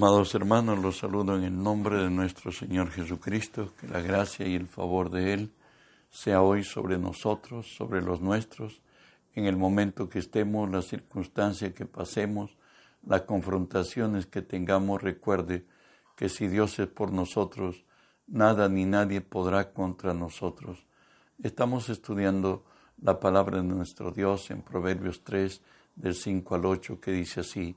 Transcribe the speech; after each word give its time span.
Amados 0.00 0.32
hermanos, 0.36 0.78
los 0.78 0.98
saludo 0.98 1.36
en 1.36 1.42
el 1.42 1.60
nombre 1.60 1.96
de 1.96 2.08
nuestro 2.08 2.52
Señor 2.52 2.92
Jesucristo, 2.92 3.72
que 3.80 3.88
la 3.88 4.00
gracia 4.00 4.46
y 4.46 4.54
el 4.54 4.68
favor 4.68 5.10
de 5.10 5.32
Él 5.32 5.52
sea 6.08 6.40
hoy 6.40 6.62
sobre 6.62 6.98
nosotros, 6.98 7.74
sobre 7.76 8.00
los 8.00 8.20
nuestros, 8.20 8.80
en 9.34 9.46
el 9.46 9.56
momento 9.56 10.08
que 10.08 10.20
estemos, 10.20 10.70
la 10.70 10.82
circunstancia 10.82 11.74
que 11.74 11.84
pasemos, 11.84 12.56
las 13.04 13.22
confrontaciones 13.22 14.26
que 14.26 14.40
tengamos, 14.40 15.02
recuerde 15.02 15.66
que 16.14 16.28
si 16.28 16.46
Dios 16.46 16.78
es 16.78 16.86
por 16.86 17.12
nosotros, 17.12 17.82
nada 18.28 18.68
ni 18.68 18.84
nadie 18.84 19.20
podrá 19.20 19.72
contra 19.72 20.14
nosotros. 20.14 20.86
Estamos 21.42 21.88
estudiando 21.88 22.64
la 23.02 23.18
palabra 23.18 23.56
de 23.56 23.64
nuestro 23.64 24.12
Dios 24.12 24.48
en 24.52 24.62
Proverbios 24.62 25.24
3, 25.24 25.60
del 25.96 26.14
5 26.14 26.54
al 26.54 26.66
8, 26.66 27.00
que 27.00 27.10
dice 27.10 27.40
así, 27.40 27.76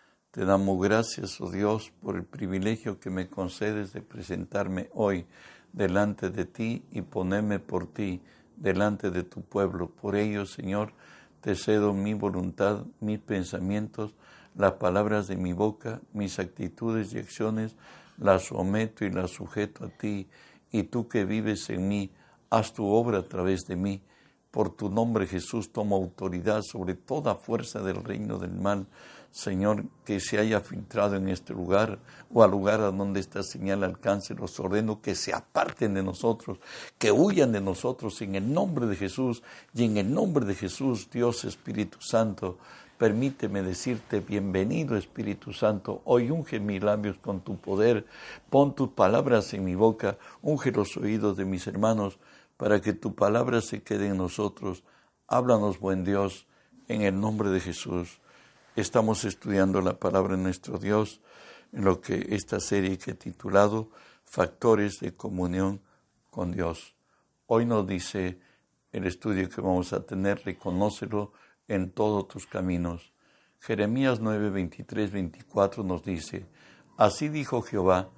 te 0.31 0.45
damos 0.45 0.81
gracias, 0.81 1.41
oh 1.41 1.51
Dios, 1.51 1.91
por 2.01 2.15
el 2.15 2.23
privilegio 2.23 3.01
que 3.01 3.09
me 3.09 3.27
concedes 3.27 3.91
de 3.91 4.01
presentarme 4.01 4.89
hoy 4.93 5.25
delante 5.73 6.29
de 6.29 6.45
ti 6.45 6.85
y 6.89 7.01
ponerme 7.01 7.59
por 7.59 7.91
ti 7.91 8.21
delante 8.55 9.11
de 9.11 9.23
tu 9.23 9.41
pueblo. 9.41 9.89
Por 9.89 10.15
ello, 10.15 10.45
Señor, 10.45 10.93
te 11.41 11.55
cedo 11.55 11.91
mi 11.91 12.13
voluntad, 12.13 12.85
mis 13.01 13.19
pensamientos, 13.19 14.15
las 14.55 14.73
palabras 14.73 15.27
de 15.27 15.35
mi 15.35 15.51
boca, 15.51 15.99
mis 16.13 16.39
actitudes 16.39 17.13
y 17.13 17.19
acciones, 17.19 17.75
las 18.17 18.45
someto 18.45 19.03
y 19.03 19.09
las 19.09 19.31
sujeto 19.31 19.85
a 19.85 19.89
ti. 19.89 20.29
Y 20.71 20.83
tú 20.83 21.09
que 21.09 21.25
vives 21.25 21.69
en 21.69 21.89
mí, 21.89 22.09
haz 22.49 22.71
tu 22.71 22.85
obra 22.85 23.17
a 23.19 23.27
través 23.27 23.65
de 23.65 23.75
mí. 23.75 24.01
Por 24.49 24.75
tu 24.75 24.89
nombre, 24.89 25.27
Jesús, 25.27 25.73
toma 25.73 25.97
autoridad 25.97 26.61
sobre 26.61 26.93
toda 26.93 27.35
fuerza 27.35 27.81
del 27.81 28.03
reino 28.03 28.37
del 28.37 28.53
mal 28.53 28.87
Señor, 29.31 29.85
que 30.03 30.19
se 30.19 30.37
haya 30.37 30.59
filtrado 30.59 31.15
en 31.15 31.29
este 31.29 31.53
lugar 31.53 31.99
o 32.33 32.43
al 32.43 32.51
lugar 32.51 32.81
a 32.81 32.91
donde 32.91 33.21
esta 33.21 33.43
señal 33.43 33.83
alcance, 33.83 34.35
los 34.35 34.59
ordeno 34.59 35.01
que 35.01 35.15
se 35.15 35.33
aparten 35.33 35.93
de 35.93 36.03
nosotros, 36.03 36.59
que 36.97 37.11
huyan 37.11 37.53
de 37.53 37.61
nosotros 37.61 38.21
en 38.21 38.35
el 38.35 38.53
nombre 38.53 38.87
de 38.87 38.95
Jesús 38.97 39.41
y 39.73 39.85
en 39.85 39.97
el 39.97 40.13
nombre 40.13 40.45
de 40.45 40.53
Jesús, 40.53 41.09
Dios 41.09 41.45
Espíritu 41.45 42.01
Santo. 42.01 42.57
Permíteme 42.97 43.63
decirte, 43.63 44.19
bienvenido 44.19 44.95
Espíritu 44.95 45.53
Santo, 45.53 46.01
hoy 46.05 46.29
unge 46.29 46.59
mis 46.59 46.83
labios 46.83 47.17
con 47.17 47.41
tu 47.41 47.57
poder, 47.57 48.05
pon 48.49 48.75
tus 48.75 48.89
palabras 48.89 49.53
en 49.53 49.63
mi 49.63 49.75
boca, 49.75 50.17
unge 50.43 50.71
los 50.71 50.97
oídos 50.97 51.37
de 51.37 51.45
mis 51.45 51.65
hermanos, 51.65 52.19
para 52.57 52.79
que 52.79 52.93
tu 52.93 53.15
palabra 53.15 53.61
se 53.61 53.81
quede 53.81 54.07
en 54.07 54.17
nosotros. 54.17 54.83
Háblanos, 55.27 55.79
buen 55.79 56.03
Dios, 56.03 56.45
en 56.89 57.01
el 57.01 57.19
nombre 57.19 57.49
de 57.49 57.59
Jesús. 57.59 58.19
Estamos 58.77 59.25
estudiando 59.25 59.81
la 59.81 59.99
palabra 59.99 60.37
de 60.37 60.43
nuestro 60.43 60.77
Dios 60.77 61.19
en 61.73 61.83
lo 61.83 61.99
que 61.99 62.27
esta 62.29 62.61
serie 62.61 62.97
que 62.97 63.11
he 63.11 63.15
titulado 63.15 63.89
Factores 64.23 65.01
de 65.01 65.13
comunión 65.13 65.81
con 66.29 66.53
Dios. 66.53 66.95
Hoy 67.47 67.65
nos 67.65 67.85
dice 67.85 68.39
el 68.93 69.05
estudio 69.05 69.49
que 69.49 69.59
vamos 69.59 69.91
a 69.91 70.05
tener, 70.05 70.41
reconócelo 70.45 71.33
en 71.67 71.91
todos 71.91 72.29
tus 72.29 72.47
caminos. 72.47 73.11
Jeremías 73.59 74.21
9, 74.21 74.49
23, 74.51 75.11
24 75.11 75.83
nos 75.83 76.01
dice, 76.03 76.45
Así 76.95 77.27
dijo 77.27 77.61
Jehová, 77.63 78.09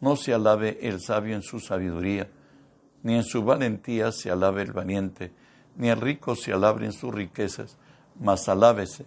no 0.00 0.14
se 0.14 0.32
alabe 0.32 0.78
el 0.82 1.00
sabio 1.00 1.34
en 1.34 1.42
su 1.42 1.58
sabiduría, 1.58 2.30
ni 3.02 3.16
en 3.16 3.24
su 3.24 3.42
valentía 3.42 4.12
se 4.12 4.30
alabe 4.30 4.62
el 4.62 4.72
valiente, 4.72 5.32
ni 5.74 5.88
el 5.88 6.00
rico 6.00 6.36
se 6.36 6.52
alabe 6.52 6.86
en 6.86 6.92
sus 6.92 7.12
riquezas, 7.12 7.76
mas 8.20 8.48
alábese 8.48 9.04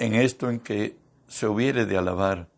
en 0.00 0.14
esto 0.14 0.48
en 0.48 0.60
que 0.60 0.96
se 1.28 1.46
hubiere 1.46 1.84
de 1.84 1.98
alabar, 1.98 2.48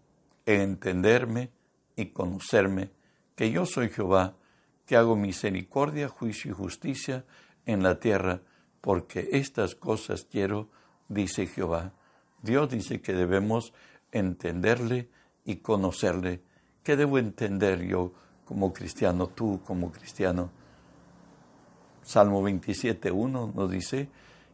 en 0.47 0.61
entenderme 0.61 1.51
y 1.97 2.07
conocerme, 2.07 2.91
que 3.35 3.51
yo 3.51 3.67
soy 3.67 3.89
Jehová, 3.89 4.37
que 4.87 4.97
hago 4.97 5.17
misericordia, 5.17 6.09
juicio 6.09 6.53
y 6.53 6.55
justicia 6.55 7.25
en 7.67 7.83
la 7.83 7.99
tierra, 7.99 8.41
porque 8.81 9.29
estas 9.33 9.75
cosas 9.75 10.25
quiero, 10.31 10.69
dice 11.09 11.49
Jehová. 11.49 11.93
Dios 12.43 12.71
dice 12.71 13.01
que 13.03 13.13
debemos 13.13 13.73
entenderle 14.13 15.09
y 15.45 15.57
conocerle. 15.57 16.43
¿Qué 16.85 16.97
debo 16.97 17.19
entender 17.19 17.83
yo 17.83 18.13
como 18.45 18.73
cristiano, 18.73 19.27
tú 19.27 19.61
como 19.65 19.91
cristiano? 19.91 20.51
Salmo 22.03 22.41
27.1 22.49 23.53
nos 23.53 23.71
dice, 23.71 24.09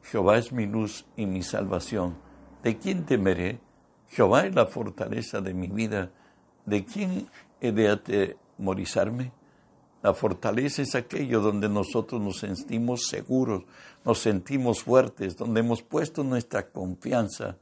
Jehová 0.05 0.39
es 0.39 0.53
mi 0.53 0.65
luz 0.65 1.05
y 1.17 1.27
mi 1.27 1.43
salvación 1.43 2.28
¿De 2.63 2.77
quién 2.77 3.07
temeré? 3.07 3.61
Jehová 4.09 4.47
es 4.47 4.55
la 4.55 4.67
fortaleza 4.67 5.41
de 5.41 5.55
mi 5.55 5.69
vida. 5.69 6.11
¿De 6.67 6.85
quién 6.85 7.29
he 7.61 7.73
de 7.73 7.89
atemorizarme? 7.89 9.33
La 10.03 10.15
fortaleza 10.15 10.83
es 10.83 10.95
aquello 10.95 11.41
donde 11.41 11.69
nosotros 11.69 12.21
nos 12.21 12.39
sentimos 12.39 13.07
seguros, 13.09 13.65
nos 14.05 14.19
sentimos 14.21 14.83
fuertes, 14.83 15.37
donde 15.37 15.61
hemos 15.61 15.83
puesto 15.83 16.23
nuestra 16.23 16.71
confianza. 16.71 17.59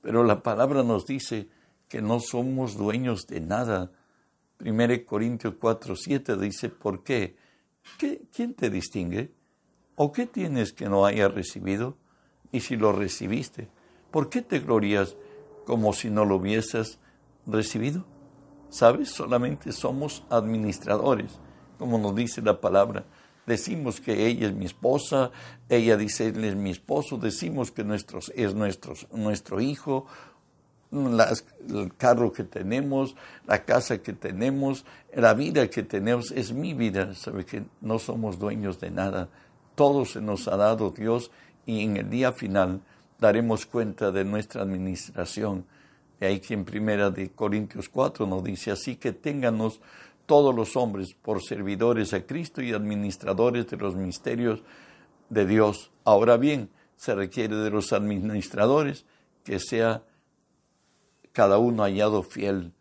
Pero 0.00 0.22
la 0.22 0.42
palabra 0.42 0.82
nos 0.82 1.04
dice 1.04 1.48
que 1.88 2.00
no 2.00 2.20
somos 2.20 2.76
dueños 2.76 3.26
de 3.26 3.40
nada. 3.40 3.90
1 4.60 5.04
Corintios 5.04 5.54
4, 5.60 5.96
7 5.96 6.36
dice, 6.36 6.68
¿por 6.68 7.02
qué? 7.02 7.36
qué? 7.98 8.22
¿Quién 8.32 8.54
te 8.54 8.70
distingue? 8.70 9.32
¿O 9.96 10.12
qué 10.12 10.26
tienes 10.26 10.72
que 10.72 10.88
no 10.88 11.06
haya 11.06 11.28
recibido? 11.28 11.96
Y 12.52 12.60
si 12.60 12.76
lo 12.76 12.92
recibiste, 12.92 13.68
¿por 14.14 14.28
qué 14.28 14.42
te 14.42 14.60
glorías 14.60 15.16
como 15.66 15.92
si 15.92 16.08
no 16.08 16.24
lo 16.24 16.36
hubieses 16.36 17.00
recibido? 17.46 18.04
¿Sabes? 18.68 19.10
Solamente 19.10 19.72
somos 19.72 20.22
administradores, 20.30 21.40
como 21.80 21.98
nos 21.98 22.14
dice 22.14 22.40
la 22.40 22.60
palabra. 22.60 23.04
Decimos 23.44 24.00
que 24.00 24.28
ella 24.28 24.46
es 24.46 24.54
mi 24.54 24.66
esposa, 24.66 25.32
ella 25.68 25.96
dice 25.96 26.28
él 26.28 26.44
es 26.44 26.54
mi 26.54 26.70
esposo, 26.70 27.16
decimos 27.18 27.72
que 27.72 27.82
nuestros, 27.82 28.30
es 28.36 28.54
nuestro, 28.54 28.94
nuestro 29.10 29.60
hijo, 29.60 30.06
el 30.92 31.92
carro 31.96 32.30
que 32.32 32.44
tenemos, 32.44 33.16
la 33.48 33.64
casa 33.64 33.98
que 33.98 34.12
tenemos, 34.12 34.84
la 35.12 35.34
vida 35.34 35.68
que 35.68 35.82
tenemos, 35.82 36.30
es 36.30 36.52
mi 36.52 36.72
vida. 36.72 37.16
Sabe 37.16 37.44
que 37.44 37.64
no 37.80 37.98
somos 37.98 38.38
dueños 38.38 38.78
de 38.78 38.92
nada. 38.92 39.28
Todo 39.74 40.04
se 40.04 40.20
nos 40.20 40.46
ha 40.46 40.56
dado 40.56 40.90
Dios 40.90 41.32
y 41.66 41.82
en 41.82 41.96
el 41.96 42.08
día 42.08 42.30
final 42.30 42.80
daremos 43.24 43.64
cuenta 43.64 44.12
de 44.12 44.22
nuestra 44.22 44.60
administración. 44.60 45.64
Y 46.20 46.26
ahí 46.26 46.40
que 46.40 46.52
en 46.52 46.66
primera 46.66 47.10
de 47.10 47.30
Corintios 47.30 47.88
4 47.88 48.26
nos 48.26 48.44
dice, 48.44 48.70
así 48.70 48.96
que 48.96 49.12
ténganos 49.12 49.80
todos 50.26 50.54
los 50.54 50.76
hombres 50.76 51.14
por 51.14 51.42
servidores 51.42 52.12
a 52.12 52.26
Cristo 52.26 52.60
y 52.60 52.74
administradores 52.74 53.66
de 53.66 53.78
los 53.78 53.96
misterios 53.96 54.62
de 55.30 55.46
Dios. 55.46 55.90
Ahora 56.04 56.36
bien, 56.36 56.68
se 56.96 57.14
requiere 57.14 57.56
de 57.56 57.70
los 57.70 57.94
administradores 57.94 59.06
que 59.42 59.58
sea 59.58 60.02
cada 61.32 61.56
uno 61.56 61.82
hallado 61.82 62.22
fiel. 62.22 62.72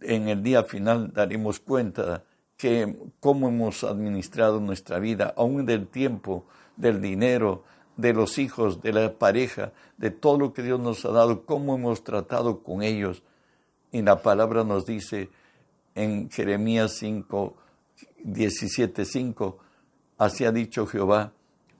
En 0.00 0.28
el 0.28 0.42
día 0.42 0.64
final 0.64 1.12
daremos 1.12 1.60
cuenta 1.60 2.24
que 2.56 2.96
cómo 3.20 3.48
hemos 3.48 3.84
administrado 3.84 4.60
nuestra 4.60 4.98
vida, 4.98 5.34
aún 5.36 5.66
del 5.66 5.88
tiempo, 5.88 6.46
del 6.78 7.02
dinero, 7.02 7.64
de 7.96 8.12
los 8.12 8.38
hijos, 8.38 8.82
de 8.82 8.92
la 8.92 9.12
pareja, 9.14 9.72
de 9.96 10.10
todo 10.10 10.38
lo 10.38 10.52
que 10.52 10.62
Dios 10.62 10.78
nos 10.80 11.04
ha 11.04 11.10
dado, 11.10 11.44
cómo 11.44 11.76
hemos 11.76 12.04
tratado 12.04 12.62
con 12.62 12.82
ellos. 12.82 13.22
Y 13.92 14.02
la 14.02 14.22
palabra 14.22 14.64
nos 14.64 14.84
dice 14.84 15.30
en 15.94 16.30
Jeremías 16.30 16.96
5, 16.98 17.56
17, 18.24 19.04
5, 19.04 19.58
así 20.18 20.44
ha 20.44 20.52
dicho 20.52 20.86
Jehová, 20.86 21.32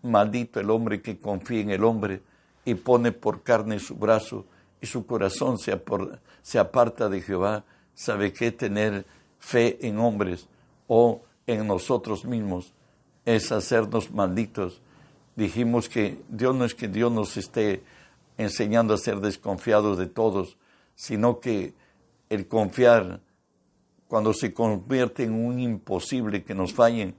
maldito 0.03 0.61
el 0.61 0.71
hombre 0.71 1.03
que 1.03 1.19
confía 1.19 1.61
en 1.61 1.71
el 1.71 1.85
hombre 1.85 2.23
y 2.65 2.75
pone 2.75 3.13
por 3.13 3.43
carne 3.43 3.79
su 3.79 3.97
brazo 3.97 4.47
y 4.81 4.87
su 4.87 5.07
corazón 5.07 5.59
se, 5.59 5.81
se 6.43 6.59
aparta 6.59 7.09
de 7.09 7.21
Jehová, 7.21 7.65
sabe 7.95 8.33
que 8.33 8.53
tener 8.53 9.05
fe 9.39 9.79
en 9.87 9.99
hombres 9.99 10.49
o 10.87 11.23
en 11.47 11.67
nosotros 11.67 12.25
mismos 12.25 12.73
es 13.25 13.53
hacernos 13.53 14.11
malditos 14.11 14.81
dijimos 15.37 15.89
que 15.89 16.19
Dios 16.29 16.55
no 16.57 16.65
es 16.65 16.75
que 16.75 16.89
Dios 16.89 17.13
nos 17.13 17.37
esté 17.37 17.83
enseñando 18.39 18.95
a 18.95 18.99
ser 18.99 19.21
desconfiados 19.21 19.99
de 19.99 20.07
todos, 20.07 20.59
sino 20.95 21.41
que 21.41 21.75
el 22.29 22.49
confiar 22.49 23.21
cuando 24.09 24.33
se 24.33 24.53
convierte 24.53 25.25
en 25.25 25.35
un 25.35 25.61
imposible 25.61 26.45
que 26.45 26.55
nos 26.55 26.73
fallen, 26.73 27.15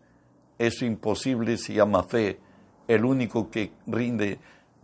eso 0.57 0.85
imposible 0.85 1.57
se 1.57 1.73
llama 1.73 2.03
fe. 2.03 2.39
El 2.87 3.05
único 3.05 3.49
que 3.49 3.71
rinde 3.85 4.39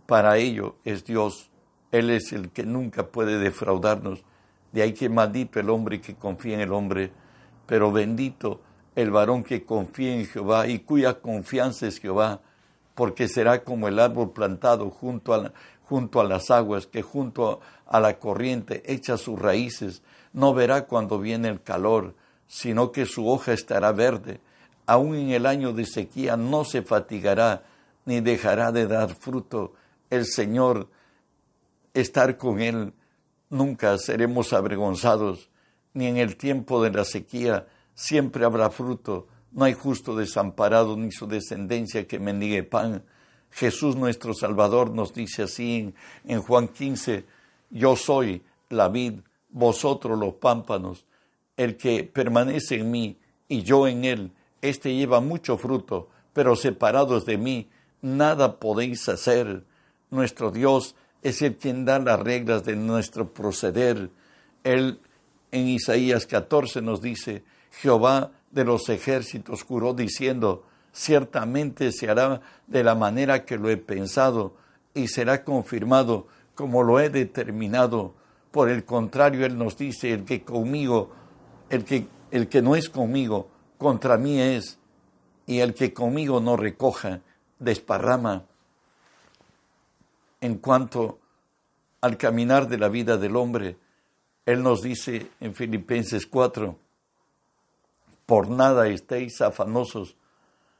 para 0.06 0.36
ello 0.36 0.76
es 0.84 1.04
Dios. 1.04 1.50
Él 1.90 2.10
es 2.10 2.32
el 2.32 2.50
que 2.50 2.64
nunca 2.64 3.06
puede 3.06 3.38
defraudarnos. 3.38 4.24
De 4.72 4.82
ahí 4.82 4.92
que 4.92 5.08
maldito 5.08 5.60
el 5.60 5.70
hombre 5.70 6.00
que 6.00 6.14
confía 6.14 6.54
en 6.54 6.60
el 6.60 6.72
hombre, 6.72 7.10
pero 7.66 7.90
bendito 7.90 8.60
el 8.94 9.10
varón 9.10 9.42
que 9.42 9.64
confía 9.64 10.14
en 10.14 10.26
Jehová 10.26 10.68
y 10.68 10.80
cuya 10.80 11.20
confianza 11.20 11.86
es 11.86 11.98
Jehová, 11.98 12.40
porque 12.94 13.28
será 13.28 13.64
como 13.64 13.88
el 13.88 13.98
árbol 13.98 14.32
plantado 14.32 14.90
junto 14.90 15.34
a, 15.34 15.52
junto 15.82 16.20
a 16.20 16.24
las 16.24 16.50
aguas, 16.50 16.86
que 16.86 17.02
junto 17.02 17.60
a 17.86 18.00
la 18.00 18.18
corriente 18.18 18.82
echa 18.86 19.16
sus 19.16 19.38
raíces, 19.38 20.02
no 20.32 20.54
verá 20.54 20.86
cuando 20.86 21.18
viene 21.18 21.48
el 21.48 21.62
calor, 21.62 22.14
sino 22.46 22.92
que 22.92 23.06
su 23.06 23.28
hoja 23.28 23.52
estará 23.52 23.92
verde. 23.92 24.40
Aún 24.86 25.14
en 25.14 25.30
el 25.30 25.46
año 25.46 25.72
de 25.72 25.86
sequía 25.86 26.36
no 26.36 26.64
se 26.64 26.82
fatigará, 26.82 27.64
ni 28.04 28.20
dejará 28.20 28.70
de 28.72 28.86
dar 28.86 29.14
fruto. 29.14 29.72
El 30.10 30.26
Señor, 30.26 30.88
estar 31.94 32.36
con 32.36 32.60
Él, 32.60 32.92
nunca 33.50 33.96
seremos 33.98 34.52
avergonzados, 34.52 35.48
ni 35.94 36.06
en 36.06 36.16
el 36.16 36.36
tiempo 36.36 36.82
de 36.82 36.90
la 36.90 37.04
sequía 37.04 37.66
siempre 37.94 38.44
habrá 38.44 38.70
fruto. 38.70 39.28
No 39.54 39.64
hay 39.64 39.72
justo 39.72 40.16
desamparado 40.16 40.96
ni 40.96 41.12
su 41.12 41.28
descendencia 41.28 42.06
que 42.08 42.18
mendigue 42.18 42.64
pan. 42.64 43.04
Jesús 43.52 43.94
nuestro 43.94 44.34
Salvador 44.34 44.90
nos 44.90 45.14
dice 45.14 45.44
así 45.44 45.94
en, 46.24 46.42
Juan 46.42 46.66
15, 46.66 47.24
yo 47.70 47.94
soy 47.94 48.42
la 48.68 48.88
vid, 48.88 49.20
vosotros 49.50 50.18
los 50.18 50.34
pámpanos, 50.34 51.06
el 51.56 51.76
que 51.76 52.02
permanece 52.02 52.80
en 52.80 52.90
mí 52.90 53.18
y 53.46 53.62
yo 53.62 53.86
en 53.86 54.04
él, 54.04 54.32
éste 54.60 54.92
lleva 54.92 55.20
mucho 55.20 55.56
fruto, 55.56 56.08
pero 56.32 56.56
separados 56.56 57.24
de 57.24 57.38
mí, 57.38 57.68
nada 58.02 58.58
podéis 58.58 59.08
hacer. 59.08 59.64
Nuestro 60.10 60.50
Dios 60.50 60.96
es 61.22 61.42
el 61.42 61.56
quien 61.56 61.84
da 61.84 62.00
las 62.00 62.18
reglas 62.18 62.64
de 62.64 62.74
nuestro 62.74 63.32
proceder. 63.32 64.10
Él 64.64 64.98
en 65.52 65.68
Isaías 65.68 66.26
14 66.26 66.82
nos 66.82 67.00
dice, 67.00 67.44
Jehová 67.70 68.32
de 68.54 68.64
los 68.64 68.88
ejércitos 68.88 69.64
juró 69.64 69.94
diciendo, 69.94 70.64
ciertamente 70.92 71.90
se 71.90 72.08
hará 72.08 72.40
de 72.66 72.84
la 72.84 72.94
manera 72.94 73.44
que 73.44 73.58
lo 73.58 73.68
he 73.68 73.76
pensado 73.76 74.54
y 74.94 75.08
será 75.08 75.44
confirmado 75.44 76.28
como 76.54 76.84
lo 76.84 77.00
he 77.00 77.10
determinado. 77.10 78.14
Por 78.52 78.70
el 78.70 78.84
contrario, 78.84 79.44
Él 79.44 79.58
nos 79.58 79.76
dice, 79.76 80.12
el 80.12 80.24
que 80.24 80.44
conmigo, 80.44 81.10
el 81.68 81.84
que, 81.84 82.06
el 82.30 82.48
que 82.48 82.62
no 82.62 82.76
es 82.76 82.88
conmigo, 82.88 83.48
contra 83.76 84.16
mí 84.16 84.40
es, 84.40 84.78
y 85.46 85.58
el 85.58 85.74
que 85.74 85.92
conmigo 85.92 86.40
no 86.40 86.56
recoja, 86.56 87.20
desparrama. 87.58 88.44
En 90.40 90.58
cuanto 90.58 91.18
al 92.00 92.16
caminar 92.16 92.68
de 92.68 92.78
la 92.78 92.88
vida 92.88 93.16
del 93.16 93.34
hombre, 93.34 93.76
Él 94.46 94.62
nos 94.62 94.82
dice 94.82 95.26
en 95.40 95.54
Filipenses 95.54 96.26
4, 96.26 96.78
por 98.26 98.48
nada 98.48 98.88
estéis 98.88 99.40
afanosos, 99.40 100.16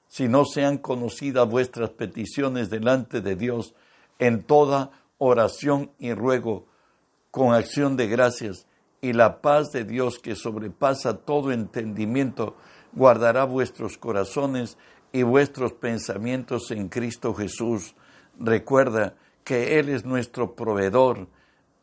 si 0.09 0.29
no 0.29 0.45
sean 0.45 0.79
conocidas 0.79 1.49
vuestras 1.49 1.91
peticiones 1.91 2.71
delante 2.71 3.21
de 3.21 3.37
Dios 3.37 3.75
en 4.19 4.43
toda 4.43 4.91
oración 5.19 5.91
y 5.99 6.13
ruego, 6.13 6.67
con 7.31 7.53
acción 7.53 7.97
de 7.97 8.07
gracias, 8.07 8.67
y 9.01 9.13
la 9.13 9.43
paz 9.43 9.71
de 9.73 9.85
Dios 9.85 10.19
que 10.19 10.35
sobrepasa 10.35 11.19
todo 11.19 11.53
entendimiento, 11.53 12.57
guardará 12.93 13.45
vuestros 13.45 13.99
corazones 13.99 14.79
y 15.13 15.23
vuestros 15.23 15.73
pensamientos 15.73 16.71
en 16.71 16.89
Cristo 16.89 17.35
Jesús. 17.35 17.95
Recuerda 18.39 19.15
que 19.43 19.79
Él 19.79 19.91
es 19.91 20.05
nuestro 20.05 20.55
proveedor. 20.55 21.29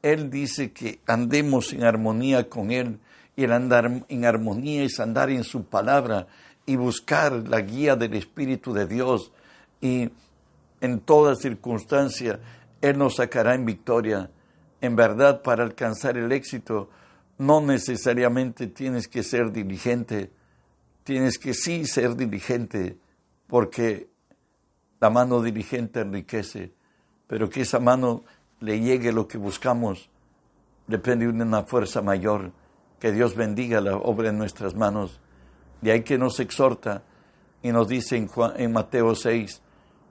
Él 0.02 0.32
dice 0.32 0.72
que 0.72 1.00
andemos 1.06 1.74
en 1.74 1.84
armonía 1.84 2.50
con 2.50 2.72
Él 2.72 3.00
y 3.36 3.44
el 3.44 3.52
andar 3.52 4.04
en 4.08 4.26
armonía 4.26 4.84
es 4.84 5.00
andar 5.00 5.30
en 5.30 5.44
su 5.44 5.66
palabra 5.66 6.28
y 6.66 6.76
buscar 6.76 7.34
la 7.48 7.62
guía 7.62 7.96
del 7.96 8.14
Espíritu 8.14 8.74
de 8.74 8.88
Dios 8.88 9.32
y 9.80 10.10
en 10.80 11.00
toda 11.00 11.36
circunstancia 11.36 12.40
Él 12.82 12.98
nos 12.98 13.16
sacará 13.16 13.56
en 13.56 13.66
victoria. 13.66 14.30
En 14.82 14.96
verdad, 14.96 15.42
para 15.42 15.64
alcanzar 15.64 16.18
el 16.18 16.32
éxito, 16.32 16.90
no 17.38 17.62
necesariamente 17.62 18.68
tienes 18.68 19.08
que 19.08 19.24
ser 19.24 19.52
diligente, 19.52 20.32
tienes 21.04 21.38
que 21.38 21.54
sí 21.54 21.86
ser 21.86 22.16
diligente, 22.16 22.98
porque 23.48 24.10
la 25.00 25.10
mano 25.10 25.42
diligente 25.42 26.02
enriquece, 26.02 26.74
pero 27.28 27.50
que 27.50 27.62
esa 27.62 27.80
mano 27.80 28.24
le 28.60 28.80
llegue 28.80 29.12
lo 29.12 29.28
que 29.28 29.38
buscamos 29.38 30.10
depende 30.92 31.26
de 31.26 31.32
una 31.32 31.64
fuerza 31.64 32.02
mayor. 32.02 32.52
Que 33.02 33.12
Dios 33.12 33.36
bendiga 33.36 33.82
la 33.82 33.98
obra 33.98 34.30
en 34.30 34.38
nuestras 34.38 34.76
manos. 34.76 35.20
De 35.82 35.92
ahí 35.92 36.04
que 36.04 36.20
nos 36.20 36.40
exhorta 36.40 37.04
y 37.64 37.72
nos 37.72 37.88
dice 37.88 38.16
en, 38.16 38.72
Mateo 38.72 39.16
6, 39.16 39.60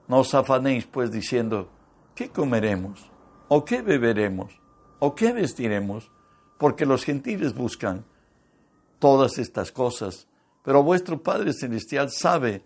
no 0.09 0.19
os 0.19 0.33
afanéis 0.33 0.87
pues 0.87 1.09
diciendo, 1.09 1.69
¿qué 2.15 2.27
comeremos? 2.27 3.09
¿O 3.47 3.63
qué 3.63 3.81
beberemos? 3.81 4.59
¿O 4.99 5.15
qué 5.15 5.31
vestiremos? 5.31 6.11
Porque 6.57 6.85
los 6.85 7.05
gentiles 7.05 7.55
buscan 7.55 8.03
todas 8.99 9.37
estas 9.37 9.71
cosas, 9.71 10.27
pero 10.61 10.83
vuestro 10.83 11.23
Padre 11.23 11.53
Celestial 11.53 12.11
sabe 12.11 12.65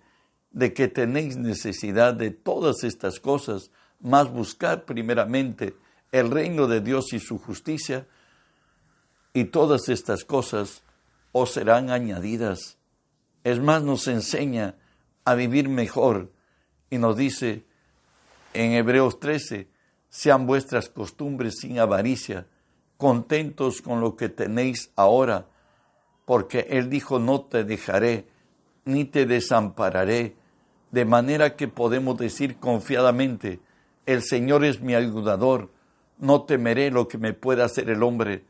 de 0.50 0.74
que 0.74 0.88
tenéis 0.88 1.38
necesidad 1.38 2.16
de 2.16 2.32
todas 2.32 2.84
estas 2.84 3.20
cosas, 3.20 3.70
más 4.00 4.32
buscar 4.32 4.86
primeramente 4.86 5.76
el 6.12 6.32
reino 6.32 6.66
de 6.66 6.82
Dios 6.82 7.14
y 7.14 7.20
su 7.20 7.38
justicia, 7.38 8.08
y 9.36 9.44
todas 9.44 9.90
estas 9.90 10.24
cosas 10.24 10.82
os 11.34 11.52
serán 11.52 11.90
añadidas. 11.90 12.78
Es 13.44 13.60
más, 13.60 13.84
nos 13.84 14.08
enseña 14.08 14.76
a 15.26 15.36
vivir 15.36 15.68
mejor 15.68 16.32
y 16.90 16.98
nos 16.98 17.18
dice 17.18 17.66
en 18.54 18.72
Hebreos 18.72 19.20
13, 19.20 19.68
sean 20.08 20.48
vuestras 20.48 20.88
costumbres 20.88 21.56
sin 21.60 21.80
avaricia, 21.80 22.48
contentos 22.96 23.82
con 23.82 24.00
lo 24.00 24.16
que 24.16 24.30
tenéis 24.30 24.92
ahora, 24.96 25.48
porque 26.24 26.68
Él 26.70 26.90
dijo, 26.90 27.20
no 27.20 27.42
te 27.42 27.66
dejaré, 27.66 28.30
ni 28.86 29.04
te 29.04 29.26
desampararé, 29.26 30.38
de 30.92 31.04
manera 31.04 31.58
que 31.58 31.68
podemos 31.68 32.18
decir 32.18 32.56
confiadamente, 32.56 33.60
el 34.06 34.24
Señor 34.24 34.64
es 34.64 34.80
mi 34.80 34.96
ayudador, 34.96 35.72
no 36.20 36.44
temeré 36.44 36.90
lo 36.90 37.10
que 37.10 37.18
me 37.18 37.34
pueda 37.34 37.66
hacer 37.66 37.90
el 37.90 38.02
hombre, 38.02 38.46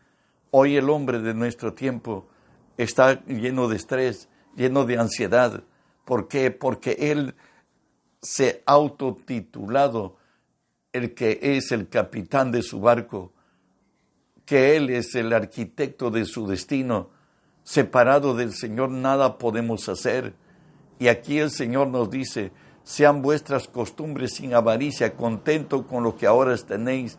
Hoy 0.58 0.78
el 0.78 0.90
hombre 0.90 1.20
de 1.20 1.34
nuestro 1.34 1.74
tiempo 1.74 2.30
está 2.78 3.26
lleno 3.26 3.68
de 3.68 3.76
estrés, 3.76 4.30
lleno 4.56 4.86
de 4.86 4.98
ansiedad. 4.98 5.66
¿Por 6.06 6.30
qué? 6.30 6.50
Porque 6.50 6.96
él 7.12 7.36
se 8.22 8.64
ha 8.66 8.72
autotitulado 8.72 10.16
el 10.94 11.14
que 11.14 11.40
es 11.42 11.74
el 11.74 11.90
capitán 11.90 12.54
de 12.54 12.62
su 12.62 12.80
barco, 12.80 13.34
que 14.46 14.78
él 14.78 14.92
es 14.92 15.14
el 15.16 15.34
arquitecto 15.34 16.10
de 16.10 16.24
su 16.24 16.48
destino. 16.48 17.10
Separado 17.66 18.34
del 18.34 18.54
Señor 18.54 18.92
nada 18.92 19.38
podemos 19.38 19.90
hacer. 19.90 20.36
Y 21.00 21.10
aquí 21.10 21.38
el 21.38 21.52
Señor 21.52 21.90
nos 21.90 22.10
dice, 22.10 22.54
sean 22.86 23.22
vuestras 23.22 23.68
costumbres 23.68 24.36
sin 24.36 24.54
avaricia, 24.54 25.18
contento 25.18 25.86
con 25.86 26.06
lo 26.06 26.16
que 26.16 26.28
ahora 26.28 26.56
tenéis, 26.56 27.18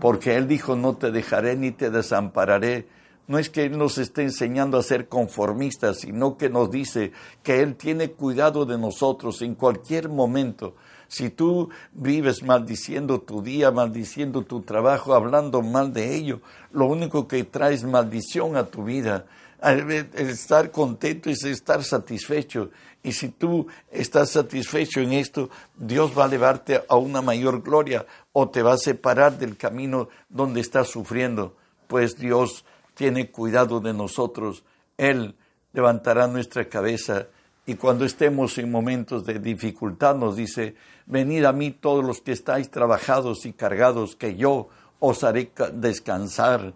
porque 0.00 0.36
Él 0.36 0.48
dijo, 0.48 0.76
no 0.76 0.96
te 0.96 1.10
dejaré 1.10 1.56
ni 1.56 1.70
te 1.70 1.90
desampararé. 1.90 2.88
No 3.28 3.38
es 3.38 3.48
que 3.48 3.64
Él 3.64 3.78
nos 3.78 3.98
esté 3.98 4.22
enseñando 4.22 4.76
a 4.76 4.82
ser 4.82 5.08
conformistas, 5.08 6.00
sino 6.00 6.36
que 6.36 6.50
nos 6.50 6.70
dice 6.70 7.12
que 7.42 7.62
Él 7.62 7.76
tiene 7.76 8.10
cuidado 8.10 8.66
de 8.66 8.76
nosotros 8.76 9.40
en 9.42 9.54
cualquier 9.54 10.08
momento. 10.08 10.74
Si 11.06 11.30
tú 11.30 11.68
vives 11.92 12.42
maldiciendo 12.42 13.20
tu 13.20 13.42
día, 13.42 13.70
maldiciendo 13.70 14.42
tu 14.42 14.62
trabajo, 14.62 15.14
hablando 15.14 15.62
mal 15.62 15.92
de 15.92 16.16
ello, 16.16 16.40
lo 16.72 16.86
único 16.86 17.28
que 17.28 17.44
trae 17.44 17.74
es 17.74 17.84
maldición 17.84 18.56
a 18.56 18.66
tu 18.66 18.84
vida. 18.84 19.26
El 19.62 19.90
estar 20.14 20.70
contento 20.70 21.30
es 21.30 21.44
estar 21.44 21.84
satisfecho. 21.84 22.70
Y 23.02 23.12
si 23.12 23.28
tú 23.28 23.66
estás 23.90 24.30
satisfecho 24.30 25.00
en 25.00 25.12
esto, 25.12 25.50
Dios 25.76 26.16
va 26.16 26.24
a 26.24 26.28
llevarte 26.28 26.82
a 26.88 26.96
una 26.96 27.22
mayor 27.22 27.62
gloria 27.62 28.06
o 28.32 28.48
te 28.48 28.62
va 28.62 28.74
a 28.74 28.78
separar 28.78 29.38
del 29.38 29.56
camino 29.56 30.08
donde 30.28 30.60
estás 30.60 30.88
sufriendo. 30.88 31.56
Pues 31.86 32.16
Dios 32.16 32.64
tiene 32.94 33.30
cuidado 33.30 33.80
de 33.80 33.94
nosotros. 33.94 34.64
Él 34.98 35.34
levantará 35.72 36.26
nuestra 36.26 36.68
cabeza 36.68 37.28
y 37.66 37.74
cuando 37.76 38.04
estemos 38.04 38.58
en 38.58 38.70
momentos 38.70 39.24
de 39.24 39.38
dificultad 39.38 40.16
nos 40.16 40.36
dice, 40.36 40.74
venid 41.06 41.44
a 41.44 41.52
mí 41.52 41.70
todos 41.70 42.04
los 42.04 42.20
que 42.20 42.32
estáis 42.32 42.70
trabajados 42.70 43.46
y 43.46 43.52
cargados, 43.52 44.16
que 44.16 44.36
yo 44.36 44.68
os 44.98 45.22
haré 45.24 45.52
descansar. 45.74 46.74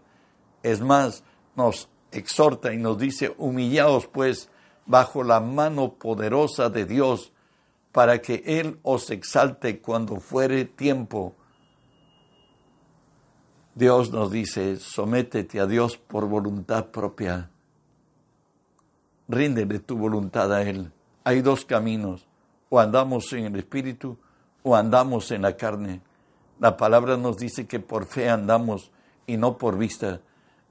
Es 0.63 0.81
más, 0.81 1.25
nos 1.57 1.89
exhorta 2.15 2.73
y 2.73 2.79
nos 2.79 2.99
dice, 2.99 3.35
humillaos 3.39 4.07
pues 4.07 4.49
bajo 4.87 5.23
la 5.23 5.41
mano 5.41 5.95
poderosa 5.95 6.71
de 6.71 6.85
Dios, 6.85 7.33
para 7.93 8.21
que 8.21 8.43
Él 8.47 8.79
os 8.83 9.11
exalte 9.11 9.81
cuando 9.81 10.17
fuere 10.17 10.65
tiempo. 10.65 11.37
Dios 13.75 14.11
nos 14.11 14.31
dice, 14.31 14.77
sométete 14.77 15.61
a 15.61 15.67
Dios 15.67 15.97
por 15.97 16.29
voluntad 16.29 16.87
propia. 16.87 17.51
Ríndele 19.29 19.79
tu 19.79 19.97
voluntad 19.97 20.53
a 20.53 20.63
Él. 20.63 20.93
Hay 21.25 21.41
dos 21.41 21.65
caminos, 21.65 22.27
o 22.69 22.81
andamos 22.81 23.33
en 23.33 23.47
el 23.47 23.57
Espíritu 23.57 24.19
o 24.65 24.75
andamos 24.75 25.31
en 25.31 25.43
la 25.43 25.57
carne. 25.57 26.01
La 26.59 26.77
palabra 26.77 27.17
nos 27.17 27.37
dice 27.37 27.67
que 27.67 27.79
por 27.79 28.07
fe 28.07 28.29
andamos 28.29 28.91
y 29.27 29.37
no 29.37 29.59
por 29.59 29.79
vista. 29.79 30.21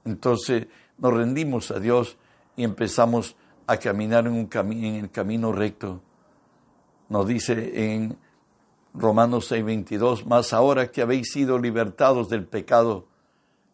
Entonces 0.04 0.66
nos 0.98 1.12
rendimos 1.12 1.70
a 1.70 1.80
Dios 1.80 2.16
y 2.56 2.64
empezamos 2.64 3.36
a 3.66 3.76
caminar 3.78 4.26
en, 4.26 4.32
un 4.32 4.48
en 4.72 4.94
el 4.96 5.10
camino 5.10 5.52
recto. 5.52 6.00
Nos 7.08 7.26
dice 7.26 7.92
en 7.94 8.16
Romanos 8.94 9.50
6:22, 9.50 10.24
más 10.26 10.52
ahora 10.52 10.90
que 10.90 11.02
habéis 11.02 11.32
sido 11.32 11.58
libertados 11.58 12.28
del 12.28 12.46
pecado 12.46 13.06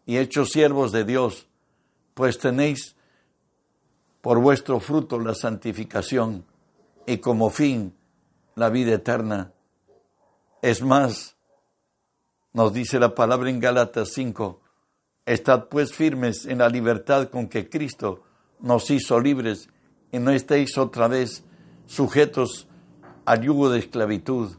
y 0.05 0.17
hechos 0.17 0.49
siervos 0.49 0.91
de 0.91 1.05
Dios, 1.05 1.47
pues 2.13 2.39
tenéis 2.39 2.95
por 4.21 4.39
vuestro 4.39 4.79
fruto 4.79 5.19
la 5.19 5.35
santificación 5.35 6.45
y 7.05 7.17
como 7.17 7.49
fin 7.49 7.95
la 8.55 8.69
vida 8.69 8.93
eterna. 8.93 9.53
Es 10.61 10.81
más, 10.81 11.35
nos 12.53 12.73
dice 12.73 12.99
la 12.99 13.15
palabra 13.15 13.49
en 13.49 13.59
Gálatas 13.59 14.09
5, 14.13 14.59
estad 15.25 15.67
pues 15.69 15.93
firmes 15.93 16.45
en 16.45 16.59
la 16.59 16.69
libertad 16.69 17.29
con 17.29 17.47
que 17.47 17.69
Cristo 17.69 18.23
nos 18.59 18.89
hizo 18.89 19.19
libres 19.19 19.69
y 20.11 20.19
no 20.19 20.31
estéis 20.31 20.77
otra 20.77 21.07
vez 21.07 21.43
sujetos 21.85 22.67
al 23.25 23.41
yugo 23.41 23.69
de 23.69 23.79
esclavitud. 23.79 24.55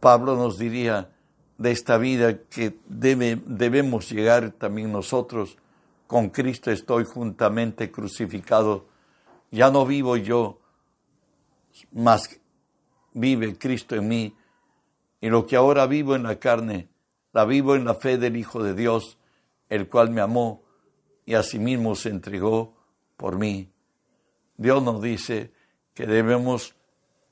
Pablo 0.00 0.36
nos 0.36 0.58
diría 0.58 1.10
de 1.58 1.70
esta 1.70 1.98
vida 1.98 2.40
que 2.42 2.78
debe, 2.86 3.40
debemos 3.46 4.10
llegar 4.10 4.50
también 4.52 4.92
nosotros. 4.92 5.56
Con 6.06 6.28
Cristo 6.28 6.70
estoy 6.70 7.04
juntamente 7.04 7.90
crucificado. 7.90 8.86
Ya 9.50 9.70
no 9.70 9.86
vivo 9.86 10.16
yo, 10.16 10.60
mas 11.92 12.40
vive 13.12 13.56
Cristo 13.56 13.94
en 13.94 14.08
mí. 14.08 14.36
Y 15.20 15.30
lo 15.30 15.46
que 15.46 15.56
ahora 15.56 15.86
vivo 15.86 16.14
en 16.16 16.24
la 16.24 16.38
carne, 16.38 16.88
la 17.32 17.44
vivo 17.44 17.74
en 17.76 17.84
la 17.84 17.94
fe 17.94 18.18
del 18.18 18.36
Hijo 18.36 18.62
de 18.62 18.74
Dios, 18.74 19.16
el 19.68 19.88
cual 19.88 20.10
me 20.10 20.20
amó 20.20 20.62
y 21.26 21.34
asimismo 21.34 21.94
se 21.94 22.10
entregó 22.10 22.74
por 23.16 23.38
mí. 23.38 23.70
Dios 24.56 24.82
nos 24.82 25.02
dice 25.02 25.52
que 25.94 26.06
debemos 26.06 26.74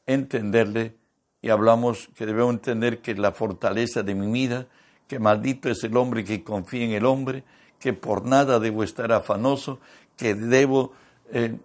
entenderle 0.06 0.96
y 1.40 1.50
hablamos 1.50 2.08
que 2.16 2.26
debemos 2.26 2.54
entender 2.54 3.00
que 3.00 3.14
la 3.14 3.32
fortaleza 3.32 4.02
de 4.02 4.14
mi 4.14 4.30
vida, 4.30 4.68
que 5.08 5.18
maldito 5.18 5.68
es 5.68 5.82
el 5.84 5.96
hombre 5.96 6.24
que 6.24 6.44
confía 6.44 6.84
en 6.84 6.92
el 6.92 7.04
hombre, 7.04 7.44
que 7.78 7.92
por 7.92 8.24
nada 8.24 8.60
debo 8.60 8.84
estar 8.84 9.12
afanoso, 9.12 9.80
que 10.16 10.34
debo 10.34 10.92
eh, 11.32 11.56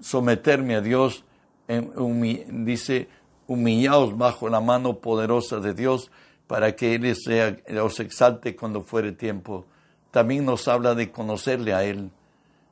someterme 0.00 0.76
a 0.76 0.80
Dios, 0.80 1.24
dice, 1.66 3.08
humillaos 3.46 4.16
bajo 4.16 4.48
la 4.48 4.60
mano 4.60 4.98
poderosa 4.98 5.58
de 5.58 5.74
Dios 5.74 6.10
para 6.46 6.74
que 6.74 6.94
Él 6.94 7.14
sea, 7.16 7.56
os 7.82 8.00
exalte 8.00 8.56
cuando 8.56 8.80
fuere 8.80 9.12
tiempo. 9.12 9.66
También 10.10 10.44
nos 10.44 10.68
habla 10.68 10.94
de 10.94 11.10
conocerle 11.10 11.74
a 11.74 11.84
Él. 11.84 12.10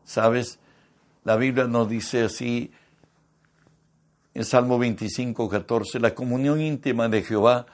¿Sabes? 0.04 0.58
La 1.24 1.36
Biblia 1.36 1.66
nos 1.66 1.88
dice 1.88 2.24
así 2.24 2.72
en 4.34 4.44
Salmo 4.44 4.78
25, 4.78 5.48
14, 5.48 5.98
la 5.98 6.14
comunión 6.14 6.60
íntima 6.60 7.08
de 7.08 7.22
Jehová 7.22 7.66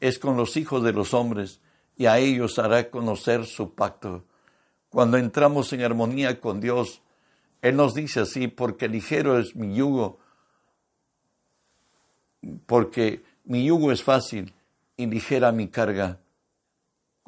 es 0.00 0.18
con 0.18 0.36
los 0.36 0.56
hijos 0.56 0.82
de 0.82 0.92
los 0.92 1.14
hombres 1.14 1.60
y 1.96 2.06
a 2.06 2.18
ellos 2.18 2.58
hará 2.58 2.90
conocer 2.90 3.46
su 3.46 3.74
pacto. 3.74 4.24
Cuando 4.90 5.16
entramos 5.16 5.72
en 5.72 5.82
armonía 5.82 6.40
con 6.40 6.60
Dios, 6.60 7.00
Él 7.62 7.76
nos 7.76 7.94
dice 7.94 8.20
así, 8.20 8.48
porque 8.48 8.88
ligero 8.88 9.38
es 9.38 9.56
mi 9.56 9.74
yugo, 9.74 10.18
porque 12.66 13.22
mi 13.44 13.64
yugo 13.64 13.90
es 13.90 14.02
fácil 14.02 14.52
y 14.96 15.06
ligera 15.06 15.52
mi 15.52 15.68
carga. 15.68 16.18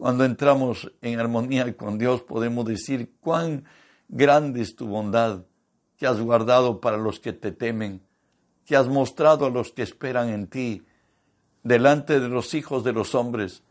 Cuando 0.02 0.24
entramos 0.24 0.90
en 1.00 1.20
armonía 1.20 1.76
con 1.76 1.96
Dios 1.96 2.22
podemos 2.22 2.64
decir 2.64 3.12
cuán 3.20 3.66
grande 4.08 4.60
es 4.60 4.74
tu 4.74 4.88
bondad 4.88 5.44
que 5.96 6.08
has 6.08 6.20
guardado 6.20 6.80
para 6.80 6.96
los 6.96 7.20
que 7.20 7.32
te 7.32 7.52
temen, 7.52 8.02
que 8.66 8.74
has 8.74 8.88
mostrado 8.88 9.46
a 9.46 9.50
los 9.50 9.70
que 9.70 9.82
esperan 9.82 10.30
en 10.30 10.48
ti, 10.48 10.82
delante 11.62 12.18
de 12.18 12.28
los 12.28 12.52
hijos 12.54 12.82
de 12.82 12.92
los 12.92 13.14
hombres, 13.14 13.62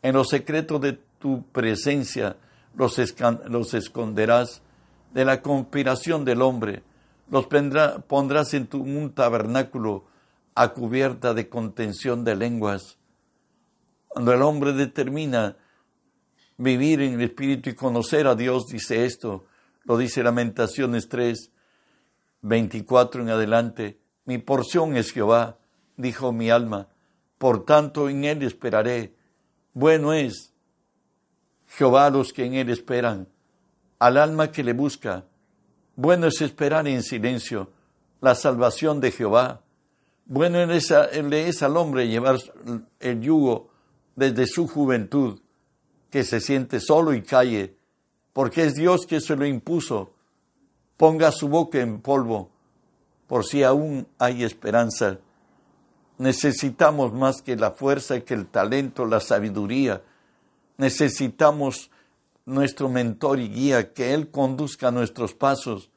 en 0.00 0.14
los 0.14 0.30
secretos 0.30 0.80
de 0.80 0.94
tu 1.18 1.42
presencia 1.52 2.38
los, 2.74 2.98
esconderás 3.74 4.62
de 5.12 5.26
la 5.26 5.42
conspiración 5.42 6.24
del 6.24 6.40
hombre, 6.40 6.82
los 7.28 7.46
pondrás 7.46 8.54
en 8.54 8.68
tu, 8.68 8.80
un 8.80 9.12
tabernáculo 9.12 10.06
a 10.54 10.72
cubierta 10.72 11.34
de 11.34 11.50
contención 11.50 12.24
de 12.24 12.36
lenguas. 12.36 12.96
Cuando 14.08 14.32
el 14.32 14.40
hombre 14.40 14.72
determina 14.72 15.58
vivir 16.56 17.00
en 17.00 17.14
el 17.14 17.22
Espíritu 17.22 17.70
y 17.70 17.74
conocer 17.74 18.26
a 18.26 18.34
Dios, 18.34 18.66
dice 18.66 19.04
esto, 19.04 19.44
lo 19.84 19.96
dice 19.98 20.22
Lamentaciones 20.22 21.08
3, 21.08 21.50
24 22.42 23.22
en 23.22 23.30
adelante, 23.30 23.98
mi 24.24 24.38
porción 24.38 24.96
es 24.96 25.12
Jehová, 25.12 25.58
dijo 25.96 26.32
mi 26.32 26.50
alma, 26.50 26.88
por 27.38 27.64
tanto 27.64 28.08
en 28.08 28.24
él 28.24 28.42
esperaré. 28.42 29.14
Bueno 29.74 30.12
es 30.12 30.52
Jehová 31.66 32.08
los 32.10 32.32
que 32.32 32.44
en 32.44 32.54
él 32.54 32.70
esperan, 32.70 33.28
al 33.98 34.16
alma 34.16 34.50
que 34.50 34.64
le 34.64 34.72
busca. 34.72 35.24
Bueno 35.96 36.26
es 36.26 36.40
esperar 36.40 36.88
en 36.88 37.02
silencio 37.02 37.70
la 38.20 38.34
salvación 38.34 39.00
de 39.00 39.12
Jehová. 39.12 39.62
Bueno 40.26 40.58
es, 40.72 40.90
es 40.90 41.62
al 41.62 41.76
hombre 41.76 42.08
llevar 42.08 42.38
el 43.00 43.20
yugo 43.20 43.70
desde 44.16 44.46
su 44.46 44.66
juventud, 44.66 45.40
que 46.14 46.22
se 46.22 46.40
siente 46.40 46.78
solo 46.78 47.12
y 47.12 47.22
calle, 47.22 47.74
porque 48.32 48.62
es 48.62 48.74
Dios 48.76 49.04
que 49.04 49.20
se 49.20 49.34
lo 49.34 49.44
impuso. 49.46 50.12
Ponga 50.96 51.32
su 51.32 51.48
boca 51.48 51.80
en 51.80 52.00
polvo, 52.00 52.50
por 53.26 53.44
si 53.44 53.64
aún 53.64 54.06
hay 54.20 54.44
esperanza. 54.44 55.18
Necesitamos 56.18 57.12
más 57.12 57.42
que 57.42 57.56
la 57.56 57.72
fuerza, 57.72 58.20
que 58.20 58.34
el 58.34 58.46
talento, 58.46 59.06
la 59.06 59.18
sabiduría. 59.18 60.02
Necesitamos 60.76 61.90
nuestro 62.44 62.88
mentor 62.88 63.40
y 63.40 63.48
guía, 63.48 63.92
que 63.92 64.14
Él 64.14 64.30
conduzca 64.30 64.92
nuestros 64.92 65.34
pasos, 65.34 65.90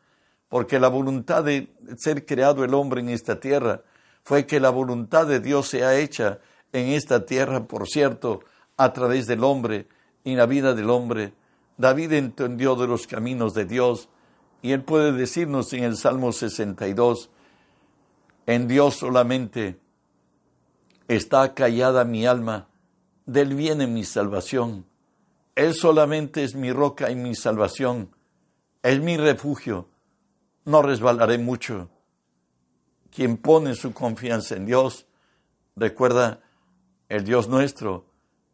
porque 0.49 0.79
la 0.79 0.87
voluntad 0.87 1.43
de 1.43 1.71
ser 1.97 2.25
creado 2.25 2.63
el 2.63 2.73
hombre 2.73 3.01
en 3.01 3.09
esta 3.09 3.39
tierra 3.39 3.83
fue 4.23 4.47
que 4.47 4.59
la 4.59 4.71
voluntad 4.71 5.27
de 5.27 5.39
Dios 5.41 5.67
sea 5.67 5.95
hecha 5.95 6.39
en 6.73 6.87
esta 6.87 7.23
tierra, 7.23 7.67
por 7.67 7.87
cierto, 7.87 8.39
a 8.77 8.93
través 8.93 9.27
del 9.27 9.43
hombre 9.43 9.87
y 10.27 10.35
la 10.35 10.45
vida 10.45 10.73
del 10.73 10.89
hombre. 10.89 11.31
David 11.77 12.11
entendió 12.11 12.75
de 12.75 12.85
los 12.85 13.07
caminos 13.07 13.53
de 13.53 13.63
Dios 13.63 14.09
y 14.61 14.73
él 14.73 14.83
puede 14.83 15.13
decirnos 15.13 15.71
en 15.71 15.85
el 15.85 15.95
Salmo 15.95 16.33
62, 16.33 17.29
en 18.45 18.67
Dios 18.67 18.95
solamente 18.95 19.79
está 21.07 21.53
callada 21.53 22.03
mi 22.03 22.25
alma, 22.25 22.67
del 23.25 23.55
viene 23.55 23.87
mi 23.87 24.03
salvación. 24.03 24.85
Él 25.55 25.73
solamente 25.73 26.43
es 26.43 26.55
mi 26.55 26.73
roca 26.73 27.09
y 27.09 27.15
mi 27.15 27.33
salvación, 27.33 28.09
es 28.83 28.99
mi 28.99 29.15
refugio, 29.15 29.87
no 30.65 30.81
resbalaré 30.81 31.37
mucho 31.37 31.89
quien 33.15 33.37
pone 33.37 33.75
su 33.75 33.93
confianza 33.93 34.57
en 34.57 34.65
Dios, 34.65 35.05
recuerda, 35.77 36.41
el 37.07 37.23
Dios 37.23 37.47
nuestro, 37.47 38.05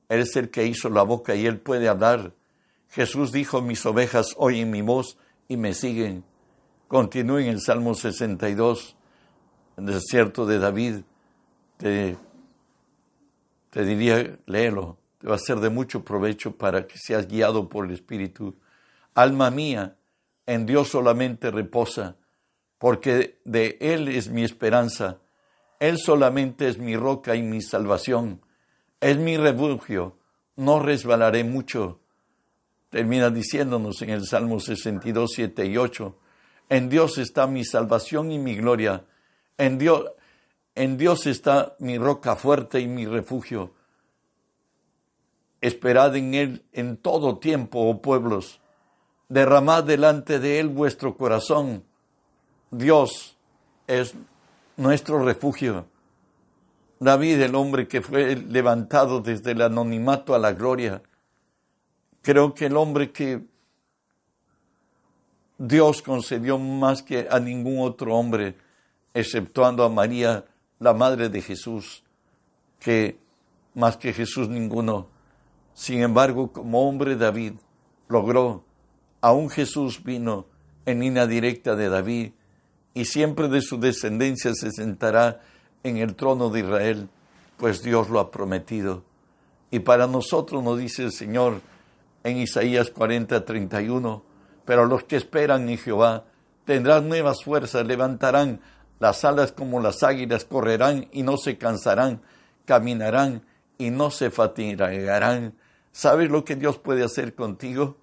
Él 0.09 0.21
es 0.21 0.35
el 0.35 0.49
que 0.49 0.65
hizo 0.65 0.89
la 0.89 1.03
boca 1.03 1.35
y 1.35 1.45
Él 1.45 1.59
puede 1.59 1.87
hablar. 1.87 2.33
Jesús 2.89 3.31
dijo, 3.31 3.61
mis 3.61 3.85
ovejas 3.85 4.35
oyen 4.37 4.69
mi 4.69 4.81
voz 4.81 5.17
y 5.47 5.57
me 5.57 5.73
siguen. 5.73 6.23
Continúe 6.87 7.39
en 7.39 7.49
el 7.49 7.61
Salmo 7.61 7.95
62, 7.95 8.95
en 9.77 9.87
el 9.87 9.95
desierto 9.95 10.45
de 10.45 10.59
David. 10.59 10.95
Te, 11.77 12.17
te 13.69 13.85
diría, 13.85 14.37
léelo, 14.45 14.97
te 15.17 15.27
va 15.27 15.35
a 15.35 15.39
ser 15.39 15.59
de 15.59 15.69
mucho 15.69 16.03
provecho 16.03 16.55
para 16.55 16.85
que 16.85 16.97
seas 16.97 17.27
guiado 17.27 17.67
por 17.69 17.85
el 17.85 17.91
Espíritu. 17.91 18.55
Alma 19.15 19.49
mía, 19.49 19.95
en 20.45 20.65
Dios 20.65 20.89
solamente 20.89 21.49
reposa 21.49 22.17
porque 22.83 23.39
de 23.45 23.77
Él 23.79 24.09
es 24.09 24.27
mi 24.27 24.43
esperanza. 24.43 25.21
Él 25.79 25.97
solamente 25.97 26.67
es 26.67 26.79
mi 26.79 26.97
roca 26.97 27.33
y 27.33 27.41
mi 27.41 27.61
salvación. 27.61 28.41
Es 29.03 29.17
mi 29.17 29.35
refugio. 29.35 30.15
No 30.55 30.79
resbalaré 30.79 31.43
mucho. 31.43 31.99
termina 32.89 33.29
diciéndonos 33.29 34.01
en 34.01 34.11
el 34.11 34.25
Salmo 34.25 34.61
62, 34.61 35.29
7 35.35 35.65
y 35.65 35.75
8, 35.75 36.15
en 36.69 36.87
Dios 36.87 37.17
está 37.17 37.45
mi 37.45 37.65
salvación 37.65 38.31
y 38.31 38.39
mi 38.39 38.55
gloria, 38.55 39.03
en 39.57 39.77
Dios, 39.77 40.05
en 40.75 40.97
Dios 40.97 41.25
está 41.25 41.75
mi 41.79 41.97
roca 41.97 42.37
fuerte 42.37 42.79
y 42.79 42.87
mi 42.87 43.05
refugio. 43.05 43.73
Esperad 45.59 46.15
en 46.15 46.33
Él 46.33 46.63
en 46.71 46.95
todo 46.95 47.39
tiempo, 47.39 47.89
oh 47.89 48.01
pueblos, 48.01 48.61
derramad 49.27 49.83
delante 49.83 50.39
de 50.39 50.59
Él 50.59 50.69
vuestro 50.69 51.17
corazón. 51.17 51.83
Dios 52.71 53.35
es 53.85 54.13
nuestro 54.77 55.25
refugio. 55.25 55.87
David, 57.03 57.41
el 57.41 57.55
hombre 57.55 57.87
que 57.87 58.01
fue 58.01 58.35
levantado 58.35 59.19
desde 59.19 59.51
el 59.51 59.61
anonimato 59.61 60.33
a 60.33 60.39
la 60.39 60.53
gloria, 60.53 61.01
creo 62.21 62.53
que 62.53 62.67
el 62.67 62.77
hombre 62.77 63.11
que 63.11 63.41
Dios 65.57 66.01
concedió 66.01 66.57
más 66.57 67.03
que 67.03 67.27
a 67.29 67.39
ningún 67.39 67.79
otro 67.79 68.15
hombre, 68.15 68.55
exceptuando 69.13 69.83
a 69.83 69.89
María, 69.89 70.45
la 70.79 70.93
madre 70.93 71.29
de 71.29 71.41
Jesús, 71.41 72.03
que 72.79 73.17
más 73.75 73.97
que 73.97 74.13
Jesús 74.13 74.49
ninguno. 74.49 75.07
Sin 75.73 76.01
embargo, 76.01 76.51
como 76.51 76.87
hombre 76.87 77.15
David 77.15 77.53
logró, 78.07 78.63
aún 79.21 79.49
Jesús 79.49 80.03
vino 80.03 80.47
en 80.85 80.99
línea 80.99 81.27
directa 81.27 81.75
de 81.75 81.89
David, 81.89 82.31
y 82.93 83.05
siempre 83.05 83.47
de 83.47 83.61
su 83.61 83.79
descendencia 83.79 84.53
se 84.53 84.71
sentará 84.71 85.41
en 85.83 85.97
el 85.97 86.15
trono 86.15 86.49
de 86.49 86.61
Israel, 86.61 87.09
pues 87.57 87.81
Dios 87.81 88.09
lo 88.09 88.19
ha 88.19 88.31
prometido. 88.31 89.03
Y 89.71 89.79
para 89.79 90.07
nosotros 90.07 90.63
nos 90.63 90.77
dice 90.77 91.03
el 91.03 91.11
Señor 91.11 91.61
en 92.23 92.37
Isaías 92.37 92.89
40, 92.89 93.43
31, 93.43 94.23
pero 94.65 94.85
los 94.85 95.03
que 95.03 95.17
esperan 95.17 95.67
en 95.69 95.77
Jehová 95.77 96.25
tendrán 96.65 97.09
nuevas 97.09 97.43
fuerzas, 97.43 97.85
levantarán 97.85 98.61
las 98.99 99.25
alas 99.25 99.51
como 99.51 99.81
las 99.81 100.03
águilas, 100.03 100.45
correrán 100.45 101.07
y 101.11 101.23
no 101.23 101.37
se 101.37 101.57
cansarán, 101.57 102.21
caminarán 102.65 103.43
y 103.77 103.89
no 103.89 104.11
se 104.11 104.31
fatigarán. 104.31 105.55
¿Sabes 105.91 106.29
lo 106.29 106.45
que 106.45 106.55
Dios 106.55 106.77
puede 106.77 107.03
hacer 107.03 107.35
contigo? 107.35 107.97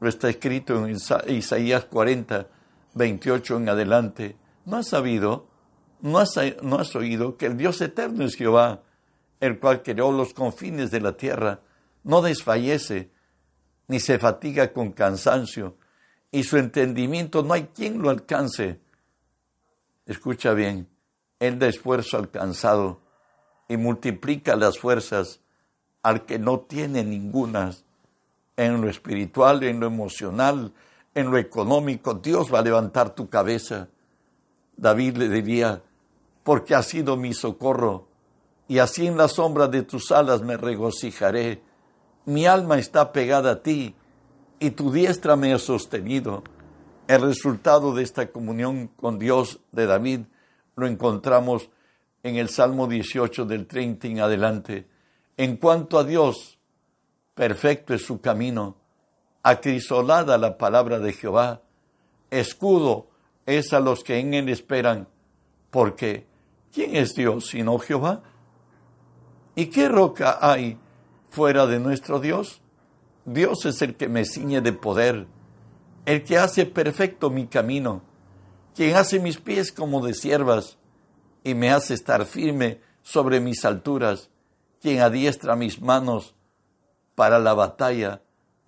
Lo 0.00 0.08
está 0.08 0.28
escrito 0.28 0.84
en 0.84 0.96
Isaías 1.28 1.84
40, 1.84 2.48
28 2.94 3.56
en 3.56 3.68
adelante. 3.68 4.36
¿No 4.64 4.78
has 4.78 4.88
sabido, 4.88 5.46
no 6.04 6.18
has, 6.18 6.34
no 6.60 6.78
has 6.78 6.94
oído 6.94 7.38
que 7.38 7.46
el 7.46 7.56
Dios 7.56 7.80
eterno 7.80 8.26
es 8.26 8.36
Jehová, 8.36 8.82
el 9.40 9.58
cual 9.58 9.82
creó 9.82 10.12
los 10.12 10.34
confines 10.34 10.90
de 10.90 11.00
la 11.00 11.16
tierra? 11.16 11.60
No 12.02 12.20
desfallece, 12.20 13.10
ni 13.88 14.00
se 14.00 14.18
fatiga 14.18 14.70
con 14.74 14.92
cansancio, 14.92 15.78
y 16.30 16.44
su 16.44 16.58
entendimiento 16.58 17.42
no 17.42 17.54
hay 17.54 17.68
quien 17.74 18.02
lo 18.02 18.10
alcance. 18.10 18.80
Escucha 20.04 20.52
bien, 20.52 20.88
Él 21.40 21.58
da 21.58 21.68
esfuerzo 21.68 22.18
alcanzado 22.18 23.00
y 23.66 23.78
multiplica 23.78 24.56
las 24.56 24.78
fuerzas 24.78 25.40
al 26.02 26.26
que 26.26 26.38
no 26.38 26.60
tiene 26.60 27.02
ninguna. 27.02 27.70
En 28.58 28.82
lo 28.82 28.90
espiritual, 28.90 29.62
en 29.62 29.80
lo 29.80 29.86
emocional, 29.86 30.74
en 31.14 31.30
lo 31.30 31.38
económico, 31.38 32.12
Dios 32.12 32.52
va 32.52 32.58
a 32.58 32.62
levantar 32.62 33.14
tu 33.14 33.30
cabeza. 33.30 33.88
David 34.76 35.16
le 35.16 35.28
diría, 35.30 35.82
porque 36.44 36.74
has 36.74 36.86
sido 36.86 37.16
mi 37.16 37.34
socorro, 37.34 38.06
y 38.68 38.78
así 38.78 39.06
en 39.06 39.16
la 39.16 39.28
sombra 39.28 39.66
de 39.66 39.82
tus 39.82 40.12
alas 40.12 40.42
me 40.42 40.56
regocijaré. 40.56 41.62
Mi 42.26 42.46
alma 42.46 42.78
está 42.78 43.12
pegada 43.12 43.50
a 43.52 43.62
ti, 43.62 43.94
y 44.60 44.70
tu 44.70 44.92
diestra 44.92 45.36
me 45.36 45.52
ha 45.52 45.58
sostenido. 45.58 46.44
El 47.08 47.22
resultado 47.22 47.94
de 47.94 48.02
esta 48.02 48.30
comunión 48.30 48.88
con 48.88 49.18
Dios 49.18 49.60
de 49.72 49.86
David 49.86 50.20
lo 50.76 50.86
encontramos 50.86 51.70
en 52.22 52.36
el 52.36 52.48
Salmo 52.48 52.86
18 52.86 53.44
del 53.44 53.66
30 53.66 54.06
en 54.06 54.20
adelante. 54.20 54.88
En 55.36 55.56
cuanto 55.56 55.98
a 55.98 56.04
Dios, 56.04 56.58
perfecto 57.34 57.92
es 57.92 58.04
su 58.04 58.20
camino, 58.20 58.76
acrisolada 59.42 60.38
la 60.38 60.56
palabra 60.56 60.98
de 60.98 61.12
Jehová, 61.12 61.60
escudo 62.30 63.08
es 63.44 63.72
a 63.74 63.80
los 63.80 64.02
que 64.02 64.18
en 64.18 64.32
él 64.32 64.48
esperan, 64.48 65.08
porque 65.70 66.26
¿quién 66.74 66.96
es 66.96 67.14
Dios 67.14 67.46
sino 67.46 67.78
Jehová? 67.78 68.22
¿Y 69.54 69.66
qué 69.66 69.88
roca 69.88 70.38
hay 70.40 70.78
fuera 71.30 71.66
de 71.66 71.78
nuestro 71.78 72.18
Dios? 72.18 72.60
Dios 73.24 73.64
es 73.64 73.80
el 73.80 73.96
que 73.96 74.08
me 74.08 74.24
ciñe 74.24 74.60
de 74.60 74.72
poder, 74.72 75.26
el 76.04 76.24
que 76.24 76.36
hace 76.36 76.66
perfecto 76.66 77.30
mi 77.30 77.46
camino, 77.46 78.02
quien 78.74 78.96
hace 78.96 79.20
mis 79.20 79.38
pies 79.38 79.72
como 79.72 80.04
de 80.04 80.12
siervas 80.12 80.76
y 81.44 81.54
me 81.54 81.70
hace 81.70 81.94
estar 81.94 82.26
firme 82.26 82.80
sobre 83.02 83.40
mis 83.40 83.64
alturas, 83.64 84.30
quien 84.80 85.00
adiestra 85.00 85.56
mis 85.56 85.80
manos 85.80 86.34
para 87.14 87.38
la 87.38 87.54
batalla, 87.54 88.20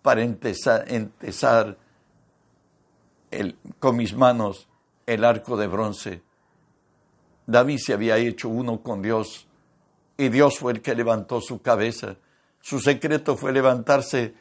para 0.03 0.23
entesar, 0.23 1.77
con 3.81 3.97
mis 3.97 4.15
manos 4.15 4.69
el 5.07 5.25
arco 5.25 5.57
de 5.57 5.67
bronce. 5.67 6.26
David 7.47 7.79
se 7.79 7.93
había 7.93 8.17
hecho 8.17 8.49
uno 8.49 8.83
con 8.83 9.03
Dios 9.03 9.47
y 10.17 10.29
Dios 10.29 10.59
fue 10.59 10.73
el 10.73 10.83
que 10.83 10.95
levantó 10.95 11.41
su 11.41 11.63
cabeza. 11.63 12.17
Su 12.61 12.81
secreto 12.81 13.37
fue 13.37 13.53
levantarse 13.53 14.35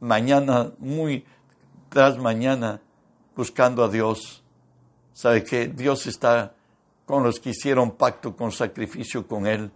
mañana, 0.00 0.72
muy 0.78 1.24
tras 1.88 2.16
mañana, 2.18 2.80
buscando 3.36 3.84
a 3.84 3.88
Dios. 3.88 4.42
¿Sabe 5.12 5.44
que 5.44 5.68
Dios 5.68 6.06
está 6.06 6.54
con 7.04 7.22
los 7.22 7.40
que 7.40 7.50
hicieron 7.50 7.92
pacto 7.92 8.34
con 8.34 8.52
sacrificio 8.52 9.26
con 9.26 9.46
Él? 9.46 9.70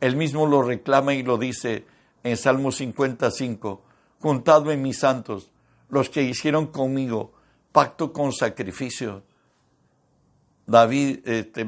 Él 0.00 0.16
mismo 0.16 0.46
lo 0.46 0.62
reclama 0.62 1.12
y 1.12 1.22
lo 1.22 1.36
dice 1.36 1.84
en 2.22 2.36
Salmo 2.36 2.72
55, 2.72 3.82
juntado 4.20 4.70
en 4.70 4.80
mis 4.80 4.98
santos, 4.98 5.50
los 5.90 6.08
que 6.08 6.22
hicieron 6.22 6.68
conmigo 6.68 7.32
pacto 7.72 8.12
con 8.12 8.32
sacrificio. 8.32 9.22
David, 10.70 11.28
este, 11.28 11.66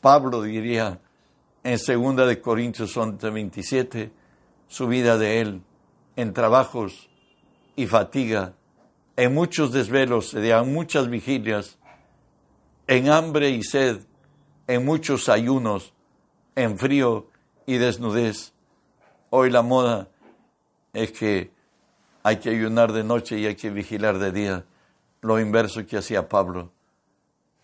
Pablo 0.00 0.42
diría 0.42 1.00
en 1.62 1.78
segunda 1.78 2.26
de 2.26 2.40
Corintios 2.40 2.96
11, 2.96 3.30
27, 3.30 4.10
su 4.66 4.88
vida 4.88 5.16
de 5.16 5.40
él 5.40 5.62
en 6.16 6.32
trabajos 6.32 7.08
y 7.76 7.86
fatiga, 7.86 8.54
en 9.14 9.32
muchos 9.32 9.70
desvelos, 9.70 10.34
en 10.34 10.74
muchas 10.74 11.08
vigilias, 11.08 11.78
en 12.88 13.08
hambre 13.10 13.50
y 13.50 13.62
sed, 13.62 14.00
en 14.66 14.84
muchos 14.84 15.28
ayunos, 15.28 15.94
en 16.56 16.76
frío 16.78 17.28
y 17.64 17.76
desnudez. 17.78 18.54
Hoy 19.30 19.50
la 19.50 19.62
moda 19.62 20.08
es 20.92 21.12
que 21.12 21.52
hay 22.24 22.38
que 22.38 22.50
ayunar 22.50 22.92
de 22.92 23.04
noche 23.04 23.38
y 23.38 23.46
hay 23.46 23.54
que 23.54 23.70
vigilar 23.70 24.18
de 24.18 24.32
día, 24.32 24.64
lo 25.20 25.38
inverso 25.38 25.86
que 25.86 25.96
hacía 25.96 26.28
Pablo. 26.28 26.72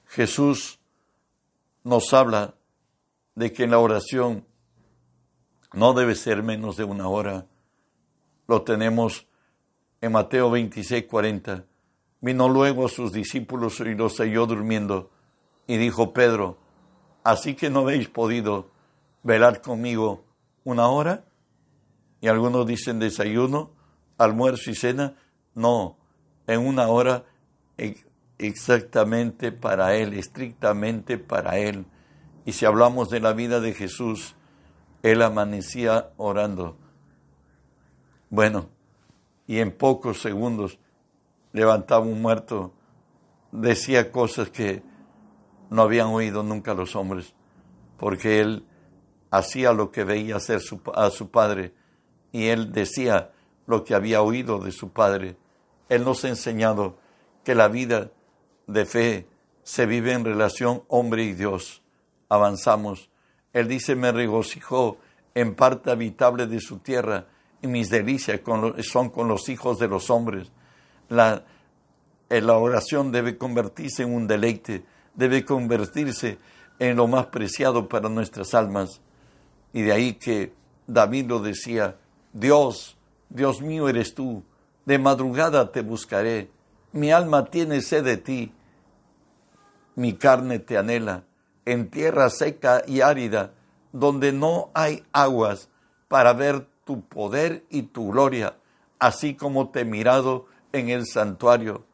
Jesús 0.07 0.79
nos 1.85 2.13
habla 2.13 2.55
de 3.35 3.53
que 3.53 3.67
la 3.67 3.79
oración 3.79 4.47
no 5.73 5.93
debe 5.93 6.15
ser 6.15 6.43
menos 6.43 6.77
de 6.77 6.85
una 6.85 7.09
hora 7.09 7.47
lo 8.47 8.63
tenemos 8.63 9.27
en 10.01 10.13
Mateo 10.13 10.51
26, 10.51 11.07
40. 11.07 11.65
Vino 12.21 12.49
luego 12.49 12.87
a 12.87 12.89
sus 12.89 13.13
discípulos 13.13 13.81
y 13.81 13.95
los 13.95 14.19
halló 14.19 14.47
durmiendo. 14.47 15.11
Y 15.67 15.77
dijo 15.77 16.13
Pedro, 16.13 16.59
¿así 17.25 17.55
que 17.55 17.71
no 17.71 17.81
habéis 17.81 18.09
podido 18.09 18.71
velar 19.23 19.61
conmigo 19.63 20.25
una 20.65 20.89
hora? 20.89 21.25
Y 22.21 22.29
algunos 22.29 22.67
dicen 22.67 22.99
desayuno, 22.99 23.71
almuerzo 24.17 24.71
y 24.71 24.75
cena. 24.75 25.17
No, 25.55 25.97
en 26.47 26.65
una 26.67 26.89
hora 26.89 27.25
exactamente 28.39 29.53
para 29.53 29.95
Él, 29.97 30.15
estrictamente 30.15 31.19
para 31.19 31.59
Él. 31.59 31.87
Y 32.45 32.53
si 32.53 32.65
hablamos 32.65 33.09
de 33.09 33.21
la 33.21 33.33
vida 33.33 33.61
de 33.61 33.73
Jesús, 33.73 34.37
Él 35.03 35.23
amanecía 35.23 36.11
orando 36.17 36.77
bueno, 38.31 38.69
y 39.47 39.61
en 39.61 39.71
pocos 39.71 40.21
segundos 40.21 40.79
levantaba 41.53 42.05
un 42.05 42.21
muerto, 42.21 42.73
decía 43.53 44.11
cosas 44.11 44.51
que 44.51 44.83
no 45.71 45.83
habían 45.83 46.09
oído 46.09 46.43
nunca 46.43 46.75
los 46.75 46.97
hombres, 46.97 47.35
porque 47.97 48.41
él 48.41 48.67
hacía 49.31 49.73
lo 49.73 49.93
que 49.93 50.05
veía 50.05 50.37
hacer 50.37 50.61
a 50.95 51.11
su 51.11 51.31
padre 51.31 51.73
y 52.33 52.47
él 52.47 52.73
decía 52.73 53.33
lo 53.67 53.85
que 53.85 53.95
había 53.95 54.23
oído 54.23 54.59
de 54.59 54.73
su 54.73 54.91
padre. 54.91 55.37
Él 55.89 56.05
nos 56.05 56.25
ha 56.25 56.29
enseñado 56.29 56.99
que 57.45 57.55
la 57.55 57.69
vida 57.69 58.11
de 58.67 58.87
fe 58.87 59.27
se 59.63 59.87
vive 59.87 60.13
en 60.13 60.25
relación 60.25 60.83
hombre 60.89 61.25
y 61.25 61.33
Dios. 61.33 61.83
Avanzamos. 62.29 63.11
Él 63.53 63.69
dice, 63.69 63.97
me 63.97 64.13
regocijó 64.13 64.99
en 65.35 65.55
parte 65.55 65.91
habitable 65.91 66.47
de 66.47 66.61
su 66.61 66.79
tierra 66.79 67.27
y 67.63 67.67
mis 67.67 67.91
delicias 67.91 68.41
son 68.83 69.11
con 69.11 69.29
los 69.29 69.49
hijos 69.49 69.79
de 69.79 69.89
los 69.89 70.11
hombres. 70.11 70.51
La, 71.09 71.45
eh, 72.29 72.41
la 72.41 72.59
oración 72.59 73.13
debe 73.13 73.37
convertirse 73.37 74.03
en 74.03 74.15
un 74.15 74.27
deleite, 74.27 74.85
debe 75.15 75.45
convertirse 75.45 76.39
en 76.79 76.97
lo 76.97 77.07
más 77.07 77.27
preciado 77.27 77.89
para 77.89 78.09
nuestras 78.09 78.55
almas. 78.55 79.01
Y 79.73 79.83
de 79.83 79.93
ahí 79.93 80.15
que 80.15 80.53
David 80.87 81.27
lo 81.27 81.41
decía, 81.41 81.97
Dios, 82.33 82.97
Dios 83.29 83.61
mío 83.61 83.89
eres 83.89 84.15
tú, 84.15 84.45
de 84.85 84.99
madrugada 84.99 85.73
te 85.73 85.83
buscaré, 85.83 86.51
mi 86.97 87.13
alma 87.13 87.45
tiene 87.45 87.83
sed 87.83 88.05
de 88.05 88.17
ti, 88.17 88.53
mi 89.97 90.15
carne 90.15 90.59
te 90.59 90.79
anhela, 90.79 91.25
en 91.65 91.91
tierra 91.91 92.31
seca 92.31 92.83
y 92.87 93.03
árida, 93.03 93.53
donde 93.93 94.33
no 94.33 94.71
hay 94.75 95.05
aguas, 95.13 95.69
para 96.09 96.33
ver 96.33 96.67
tu 96.85 97.03
poder 97.03 97.65
y 97.69 97.83
tu 97.83 98.11
gloria, 98.13 98.57
así 98.99 99.35
como 99.35 99.71
te 99.71 99.81
he 99.81 99.85
mirado 99.85 100.47
en 100.73 100.89
el 100.89 101.07
santuario. 101.07 101.85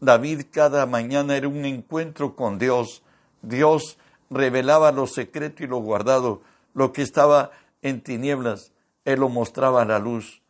David 0.00 0.46
cada 0.50 0.86
mañana 0.86 1.36
era 1.36 1.48
un 1.48 1.64
encuentro 1.64 2.34
con 2.34 2.58
Dios. 2.58 3.02
Dios 3.42 3.98
revelaba 4.30 4.90
lo 4.92 5.06
secreto 5.06 5.62
y 5.62 5.66
lo 5.66 5.78
guardado, 5.78 6.42
lo 6.74 6.92
que 6.92 7.02
estaba 7.02 7.50
en 7.82 8.00
tinieblas, 8.00 8.72
Él 9.04 9.20
lo 9.20 9.28
mostraba 9.28 9.82
a 9.82 9.86
la 9.86 9.98
luz. 9.98 10.42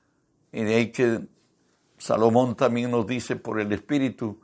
Y 0.52 0.62
de 0.62 0.92
que 0.92 1.26
Salomón 1.98 2.54
también 2.54 2.90
nos 2.90 3.06
dice 3.06 3.36
por 3.36 3.60
el 3.60 3.72
Espíritu 3.72 4.40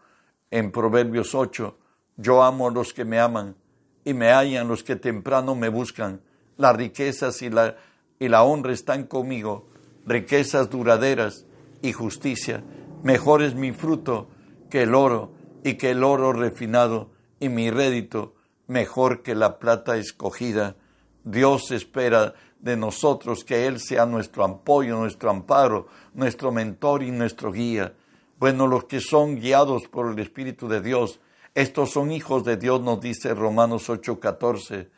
en 0.50 0.70
Proverbios 0.70 1.34
8, 1.34 1.78
yo 2.16 2.42
amo 2.42 2.68
a 2.68 2.72
los 2.72 2.92
que 2.92 3.04
me 3.04 3.18
aman 3.18 3.56
y 4.04 4.14
me 4.14 4.30
hallan 4.30 4.68
los 4.68 4.82
que 4.82 4.96
temprano 4.96 5.54
me 5.54 5.68
buscan. 5.68 6.20
Las 6.56 6.76
riquezas 6.76 7.42
y 7.42 7.50
la, 7.50 7.76
y 8.18 8.28
la 8.28 8.42
honra 8.42 8.72
están 8.72 9.04
conmigo, 9.04 9.68
riquezas 10.06 10.70
duraderas 10.70 11.46
y 11.82 11.92
justicia. 11.92 12.62
Mejor 13.02 13.42
es 13.42 13.54
mi 13.54 13.72
fruto 13.72 14.28
que 14.70 14.82
el 14.82 14.94
oro 14.94 15.32
y 15.64 15.74
que 15.74 15.90
el 15.90 16.04
oro 16.04 16.32
refinado 16.32 17.10
y 17.40 17.48
mi 17.48 17.70
rédito 17.70 18.34
mejor 18.66 19.22
que 19.22 19.34
la 19.34 19.58
plata 19.58 19.96
escogida. 19.96 20.76
Dios 21.24 21.70
espera 21.70 22.34
de 22.64 22.79
nosotros 22.79 23.44
que 23.44 23.66
Él 23.66 23.79
sea 23.79 24.07
nuestro 24.07 24.42
apoyo, 24.42 24.96
nuestro 24.96 25.29
amparo, 25.29 25.87
nuestro 26.14 26.50
mentor 26.50 27.03
y 27.03 27.11
nuestro 27.11 27.53
guía. 27.53 27.94
Bueno, 28.38 28.66
los 28.66 28.85
que 28.85 29.00
son 29.00 29.37
guiados 29.37 29.87
por 29.87 30.11
el 30.11 30.18
Espíritu 30.18 30.66
de 30.66 30.81
Dios, 30.81 31.20
estos 31.55 31.90
son 31.90 32.11
hijos 32.11 32.42
de 32.42 32.57
Dios, 32.57 32.81
nos 32.81 33.03
dice 33.03 33.35
Romanos 33.35 33.90
8:14. 33.90 34.88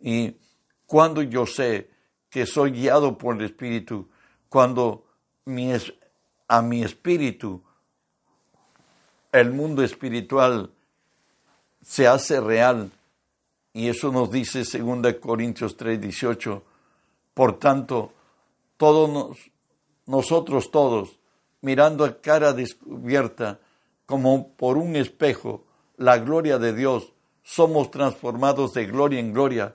Y 0.00 0.36
cuando 0.86 1.22
yo 1.22 1.46
sé 1.46 1.88
que 2.28 2.46
soy 2.46 2.72
guiado 2.72 3.16
por 3.16 3.36
el 3.36 3.44
Espíritu, 3.44 4.08
cuando 4.48 5.06
a 6.48 6.62
mi 6.62 6.82
espíritu 6.82 7.62
el 9.30 9.52
mundo 9.52 9.84
espiritual 9.84 10.72
se 11.80 12.08
hace 12.08 12.40
real, 12.40 12.90
y 13.72 13.88
eso 13.88 14.10
nos 14.10 14.32
dice 14.32 14.64
2 14.64 15.14
Corintios 15.20 15.76
3:18, 15.76 16.73
por 17.34 17.58
tanto, 17.58 18.12
todos 18.76 19.36
nosotros 20.06 20.70
todos, 20.70 21.18
mirando 21.60 22.04
a 22.04 22.20
cara 22.20 22.52
descubierta, 22.52 23.60
como 24.06 24.52
por 24.52 24.76
un 24.76 24.96
espejo, 24.96 25.64
la 25.96 26.18
gloria 26.18 26.58
de 26.58 26.74
Dios, 26.74 27.12
somos 27.42 27.90
transformados 27.90 28.74
de 28.74 28.86
gloria 28.86 29.20
en 29.20 29.32
gloria 29.32 29.74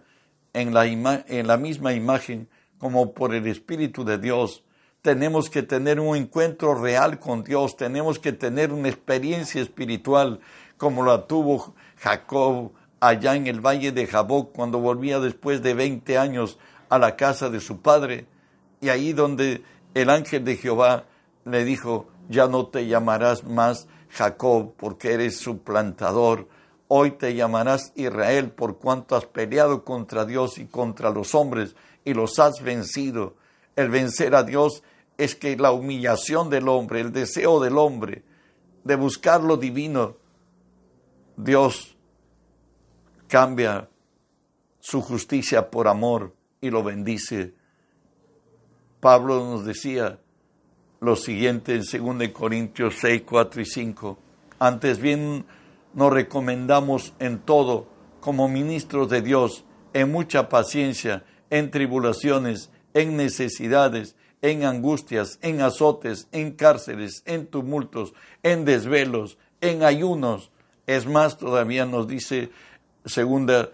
en 0.54 0.74
la, 0.74 1.58
misma 1.58 1.94
imagen 1.94 2.50
como 2.78 3.14
por 3.14 3.34
el 3.34 3.48
Espíritu 3.48 4.04
de 4.04 4.18
Dios. 4.18 4.64
Tenemos 5.02 5.50
que 5.50 5.64
tener 5.64 6.00
un 6.00 6.16
encuentro 6.16 6.76
real 6.76 7.20
con 7.20 7.44
Dios, 7.44 7.78
tenemos 7.78 8.20
que 8.20 8.34
tener 8.34 8.74
una 8.74 8.90
experiencia 8.90 9.62
espiritual 9.62 10.40
como 10.78 11.04
la 11.04 11.28
tuvo 11.28 11.74
Jacob 11.98 12.72
allá 13.00 13.36
en 13.36 13.48
el 13.48 13.62
valle 13.62 13.92
de 13.92 14.08
Jaboc 14.08 14.54
cuando 14.54 14.80
volvía 14.80 15.20
después 15.20 15.62
de 15.62 15.74
20 15.74 16.18
años 16.18 16.58
a 16.90 17.00
la 17.00 17.16
casa 17.16 17.50
de 17.50 17.60
su 17.60 17.82
padre. 17.82 18.26
Y 18.82 18.90
ahí 18.90 19.14
donde 19.14 19.64
el 19.94 20.10
ángel 20.10 20.44
de 20.44 20.58
Jehová 20.58 21.06
le 21.46 21.64
dijo, 21.64 22.08
ya 22.28 22.48
no 22.48 22.68
te 22.68 22.88
llamarás 22.88 23.44
más 23.44 23.88
Jacob, 24.10 24.74
porque 24.78 25.14
eres 25.14 25.38
suplantador. 25.38 26.48
Hoy 26.88 27.12
te 27.12 27.36
llamarás 27.36 27.94
Israel 27.96 28.52
por 28.52 28.78
cuanto 28.80 29.16
has 29.16 29.26
peleado 29.26 29.84
contra 29.84 30.26
Dios 30.26 30.58
y 30.58 30.66
contra 30.66 31.12
los 31.12 31.36
hombres 31.36 31.76
y 32.04 32.14
los 32.14 32.40
has 32.40 32.62
vencido. 32.64 33.36
El 33.76 33.90
vencer 33.90 34.36
a 34.36 34.44
Dios 34.44 34.84
es 35.18 35.36
que 35.36 35.56
la 35.56 35.72
humillación 35.72 36.50
del 36.50 36.68
hombre, 36.68 37.02
el 37.02 37.12
deseo 37.12 37.60
del 37.60 37.78
hombre 37.78 38.24
de 38.84 38.96
buscar 38.96 39.42
lo 39.42 39.58
divino, 39.58 40.18
Dios 41.38 41.96
cambia 43.28 43.90
su 44.80 45.02
justicia 45.02 45.70
por 45.70 45.88
amor 45.88 46.34
y 46.62 46.70
lo 46.70 46.84
bendice. 46.84 47.54
Pablo 49.00 49.46
nos 49.46 49.66
decía, 49.66 50.20
lo 51.00 51.16
siguiente 51.16 51.76
en 51.76 52.18
2 52.18 52.30
Corintios 52.30 52.96
6, 53.00 53.24
4 53.26 53.62
y 53.62 53.66
5. 53.66 54.20
Antes 54.60 55.00
bien 55.00 55.46
nos 55.94 56.12
recomendamos 56.12 57.14
en 57.20 57.40
todo 57.40 57.88
como 58.20 58.50
ministros 58.50 59.10
de 59.10 59.22
Dios, 59.22 59.64
en 59.94 60.12
mucha 60.12 60.50
paciencia, 60.50 61.24
en 61.50 61.72
tribulaciones, 61.72 62.70
en 62.94 63.16
necesidades, 63.16 64.16
en 64.42 64.64
angustias, 64.64 65.40
en 65.42 65.62
azotes, 65.62 66.28
en 66.32 66.52
cárceles, 66.52 67.24
en 67.26 67.48
tumultos, 67.48 68.14
en 68.44 68.66
desvelos, 68.66 69.38
en 69.62 69.84
ayunos. 69.84 70.52
Es 70.86 71.06
más, 71.06 71.38
todavía 71.38 71.86
nos 71.86 72.08
dice 72.08 72.52
segunda 73.06 73.70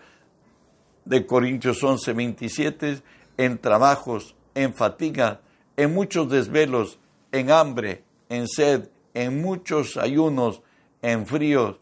de 1.06 1.26
Corintios 1.26 1.84
11, 1.84 2.14
27, 2.14 3.02
en 3.38 3.58
trabajos, 3.60 4.36
en 4.54 4.74
fatiga, 4.74 5.42
en 5.78 5.94
muchos 5.94 6.30
desvelos, 6.30 7.00
en 7.32 7.52
hambre, 7.52 8.04
en 8.30 8.48
sed, 8.48 8.90
en 9.14 9.42
muchos 9.42 9.98
ayunos, 9.98 10.62
en 11.02 11.26
fríos 11.26 11.78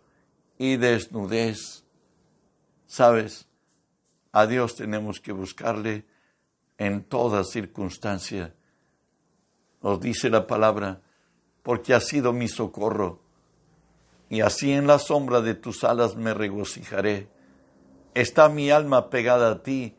y 0.57 0.77
desnudez. 0.77 1.83
¿Sabes? 2.87 3.47
A 4.31 4.45
Dios 4.45 4.75
tenemos 4.75 5.19
que 5.19 5.31
buscarle 5.31 6.05
en 6.77 7.03
toda 7.03 7.43
circunstancia. 7.43 8.53
Nos 9.81 9.99
dice 9.99 10.29
la 10.29 10.47
palabra, 10.47 11.01
porque 11.61 11.93
ha 11.93 11.99
sido 11.99 12.33
mi 12.33 12.47
socorro, 12.47 13.21
y 14.29 14.41
así 14.41 14.71
en 14.71 14.87
la 14.87 14.99
sombra 14.99 15.41
de 15.41 15.53
tus 15.53 15.83
alas 15.83 16.15
me 16.15 16.33
regocijaré. 16.33 17.27
Está 18.15 18.49
mi 18.49 18.69
alma 18.69 19.09
pegada 19.09 19.51
a 19.51 19.63
ti, 19.63 19.95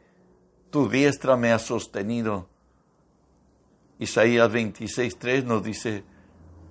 tu 0.71 0.89
diestra 0.89 1.37
me 1.37 1.53
ha 1.53 1.59
sostenido. 1.59 2.49
Isaías 3.99 4.51
26.3 4.51 5.45
nos 5.45 5.63
dice, 5.63 6.05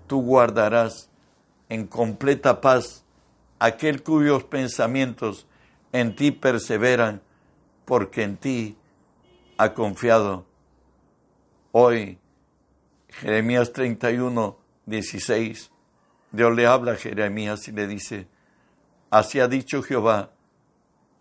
tú 0.08 0.22
guardarás 0.22 1.10
en 1.70 1.88
completa 1.88 2.62
paz 2.62 3.04
aquel 3.60 4.04
cuyos 4.04 4.44
pensamientos 4.44 5.48
en 5.92 6.16
ti 6.16 6.32
perseveran, 6.32 7.22
porque 7.86 8.24
en 8.24 8.38
ti 8.38 8.78
ha 9.58 9.74
confiado. 9.74 10.46
Hoy, 11.72 12.20
Jeremías 13.10 13.72
31, 13.74 14.58
16, 14.86 15.72
Dios 16.32 16.56
le 16.56 16.66
habla 16.66 16.94
a 16.94 16.96
Jeremías 16.96 17.68
y 17.68 17.72
le 17.72 17.88
dice, 17.88 18.28
así 19.10 19.40
ha 19.40 19.48
dicho 19.48 19.82
Jehová, 19.82 20.32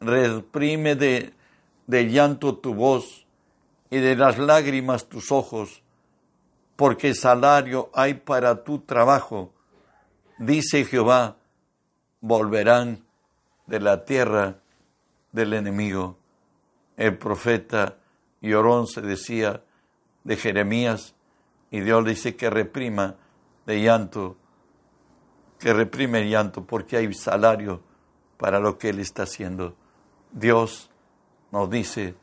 reprime 0.05 0.95
de, 0.95 1.33
de 1.87 2.11
llanto 2.11 2.59
tu 2.59 2.75
voz 2.75 3.27
y 3.91 3.99
de 3.99 4.17
las 4.17 4.39
lágrimas 4.39 5.09
tus 5.09 5.31
ojos, 5.31 5.83
porque 6.77 7.15
salario 7.15 7.91
hay 7.95 8.15
para 8.15 8.65
tu 8.65 8.81
trabajo. 8.81 9.53
Dice 10.39 10.85
Jehová, 10.85 11.37
volverán 12.21 13.05
de 13.67 13.81
la 13.81 14.05
tierra 14.05 14.59
del 15.33 15.53
enemigo. 15.53 16.19
El 16.97 17.19
profeta 17.19 17.99
Llorón 18.41 18.87
se 18.87 19.01
decía 19.03 19.63
de 20.25 20.37
Jeremías, 20.37 21.15
y 21.71 21.81
Dios 21.81 22.03
le 22.05 22.11
dice 22.11 22.37
que 22.37 22.51
reprima 22.51 23.17
de 23.67 23.81
llanto, 23.81 24.37
que 25.59 25.73
reprime 25.73 26.21
el 26.21 26.31
llanto, 26.31 26.65
porque 26.67 26.97
hay 26.97 27.13
salario 27.15 27.83
para 28.37 28.59
lo 28.59 28.79
que 28.79 28.91
él 28.91 28.99
está 28.99 29.23
haciendo. 29.23 29.77
Dios 30.33 30.91
nos 31.51 31.71
dice, 31.71 32.15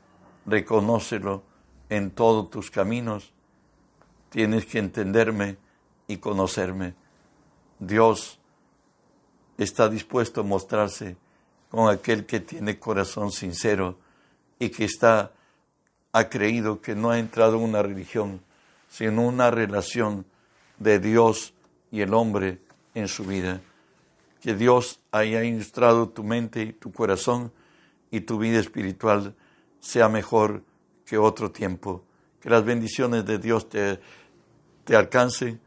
reconócelo 0.46 1.44
en 1.90 2.12
todos 2.12 2.50
tus 2.50 2.72
caminos. 2.72 3.32
Tienes 4.30 4.66
que 4.66 4.80
entenderme 4.80 5.58
y 6.08 6.18
conocerme. 6.18 6.96
Dios 7.80 8.40
está 9.58 9.90
dispuesto 9.90 10.42
a 10.42 10.44
mostrarse 10.44 11.18
con 11.70 11.90
aquel 11.90 12.26
que 12.26 12.40
tiene 12.40 12.80
corazón 12.80 13.32
sincero 13.32 13.98
y 14.58 14.70
que 14.70 14.86
está 14.86 15.32
ha 16.12 16.30
creído 16.30 16.82
que 16.82 16.96
no 16.96 17.12
ha 17.12 17.20
entrado 17.20 17.58
en 17.58 17.64
una 17.64 17.84
religión, 17.84 18.42
sino 18.90 19.28
una 19.28 19.52
relación 19.52 20.26
de 20.80 21.00
Dios 21.00 21.54
y 21.92 22.02
el 22.02 22.14
hombre 22.14 22.60
en 22.96 23.08
su 23.08 23.26
vida. 23.26 23.62
Que 24.42 24.56
Dios 24.56 25.00
haya 25.12 25.44
ilustrado 25.44 26.10
tu 26.10 26.24
mente 26.24 26.64
y 26.64 26.74
tu 26.74 26.92
corazón 26.92 27.52
y 28.12 28.22
tu 28.22 28.38
vida 28.38 28.60
espiritual 28.60 29.36
sea 29.80 30.10
mejor 30.10 30.64
que 31.06 31.18
otro 31.18 31.52
tiempo. 31.52 32.04
Que 32.40 32.50
las 32.50 32.64
bendiciones 32.64 33.26
de 33.26 33.38
Dios 33.38 33.70
te, 33.70 34.00
te 34.84 34.96
alcancen 34.96 35.60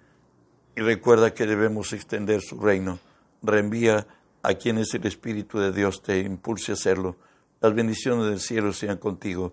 y 0.74 0.80
recuerda 0.80 1.34
que 1.34 1.46
debemos 1.46 1.92
extender 1.92 2.40
su 2.40 2.58
reino. 2.58 2.98
Reenvía 3.42 4.06
a 4.42 4.54
quienes 4.54 4.92
el 4.94 5.06
Espíritu 5.06 5.58
de 5.58 5.72
Dios 5.72 6.02
te 6.02 6.20
impulse 6.20 6.72
a 6.72 6.74
hacerlo. 6.74 7.16
Las 7.60 7.74
bendiciones 7.74 8.26
del 8.26 8.40
cielo 8.40 8.72
sean 8.72 8.98
contigo 8.98 9.52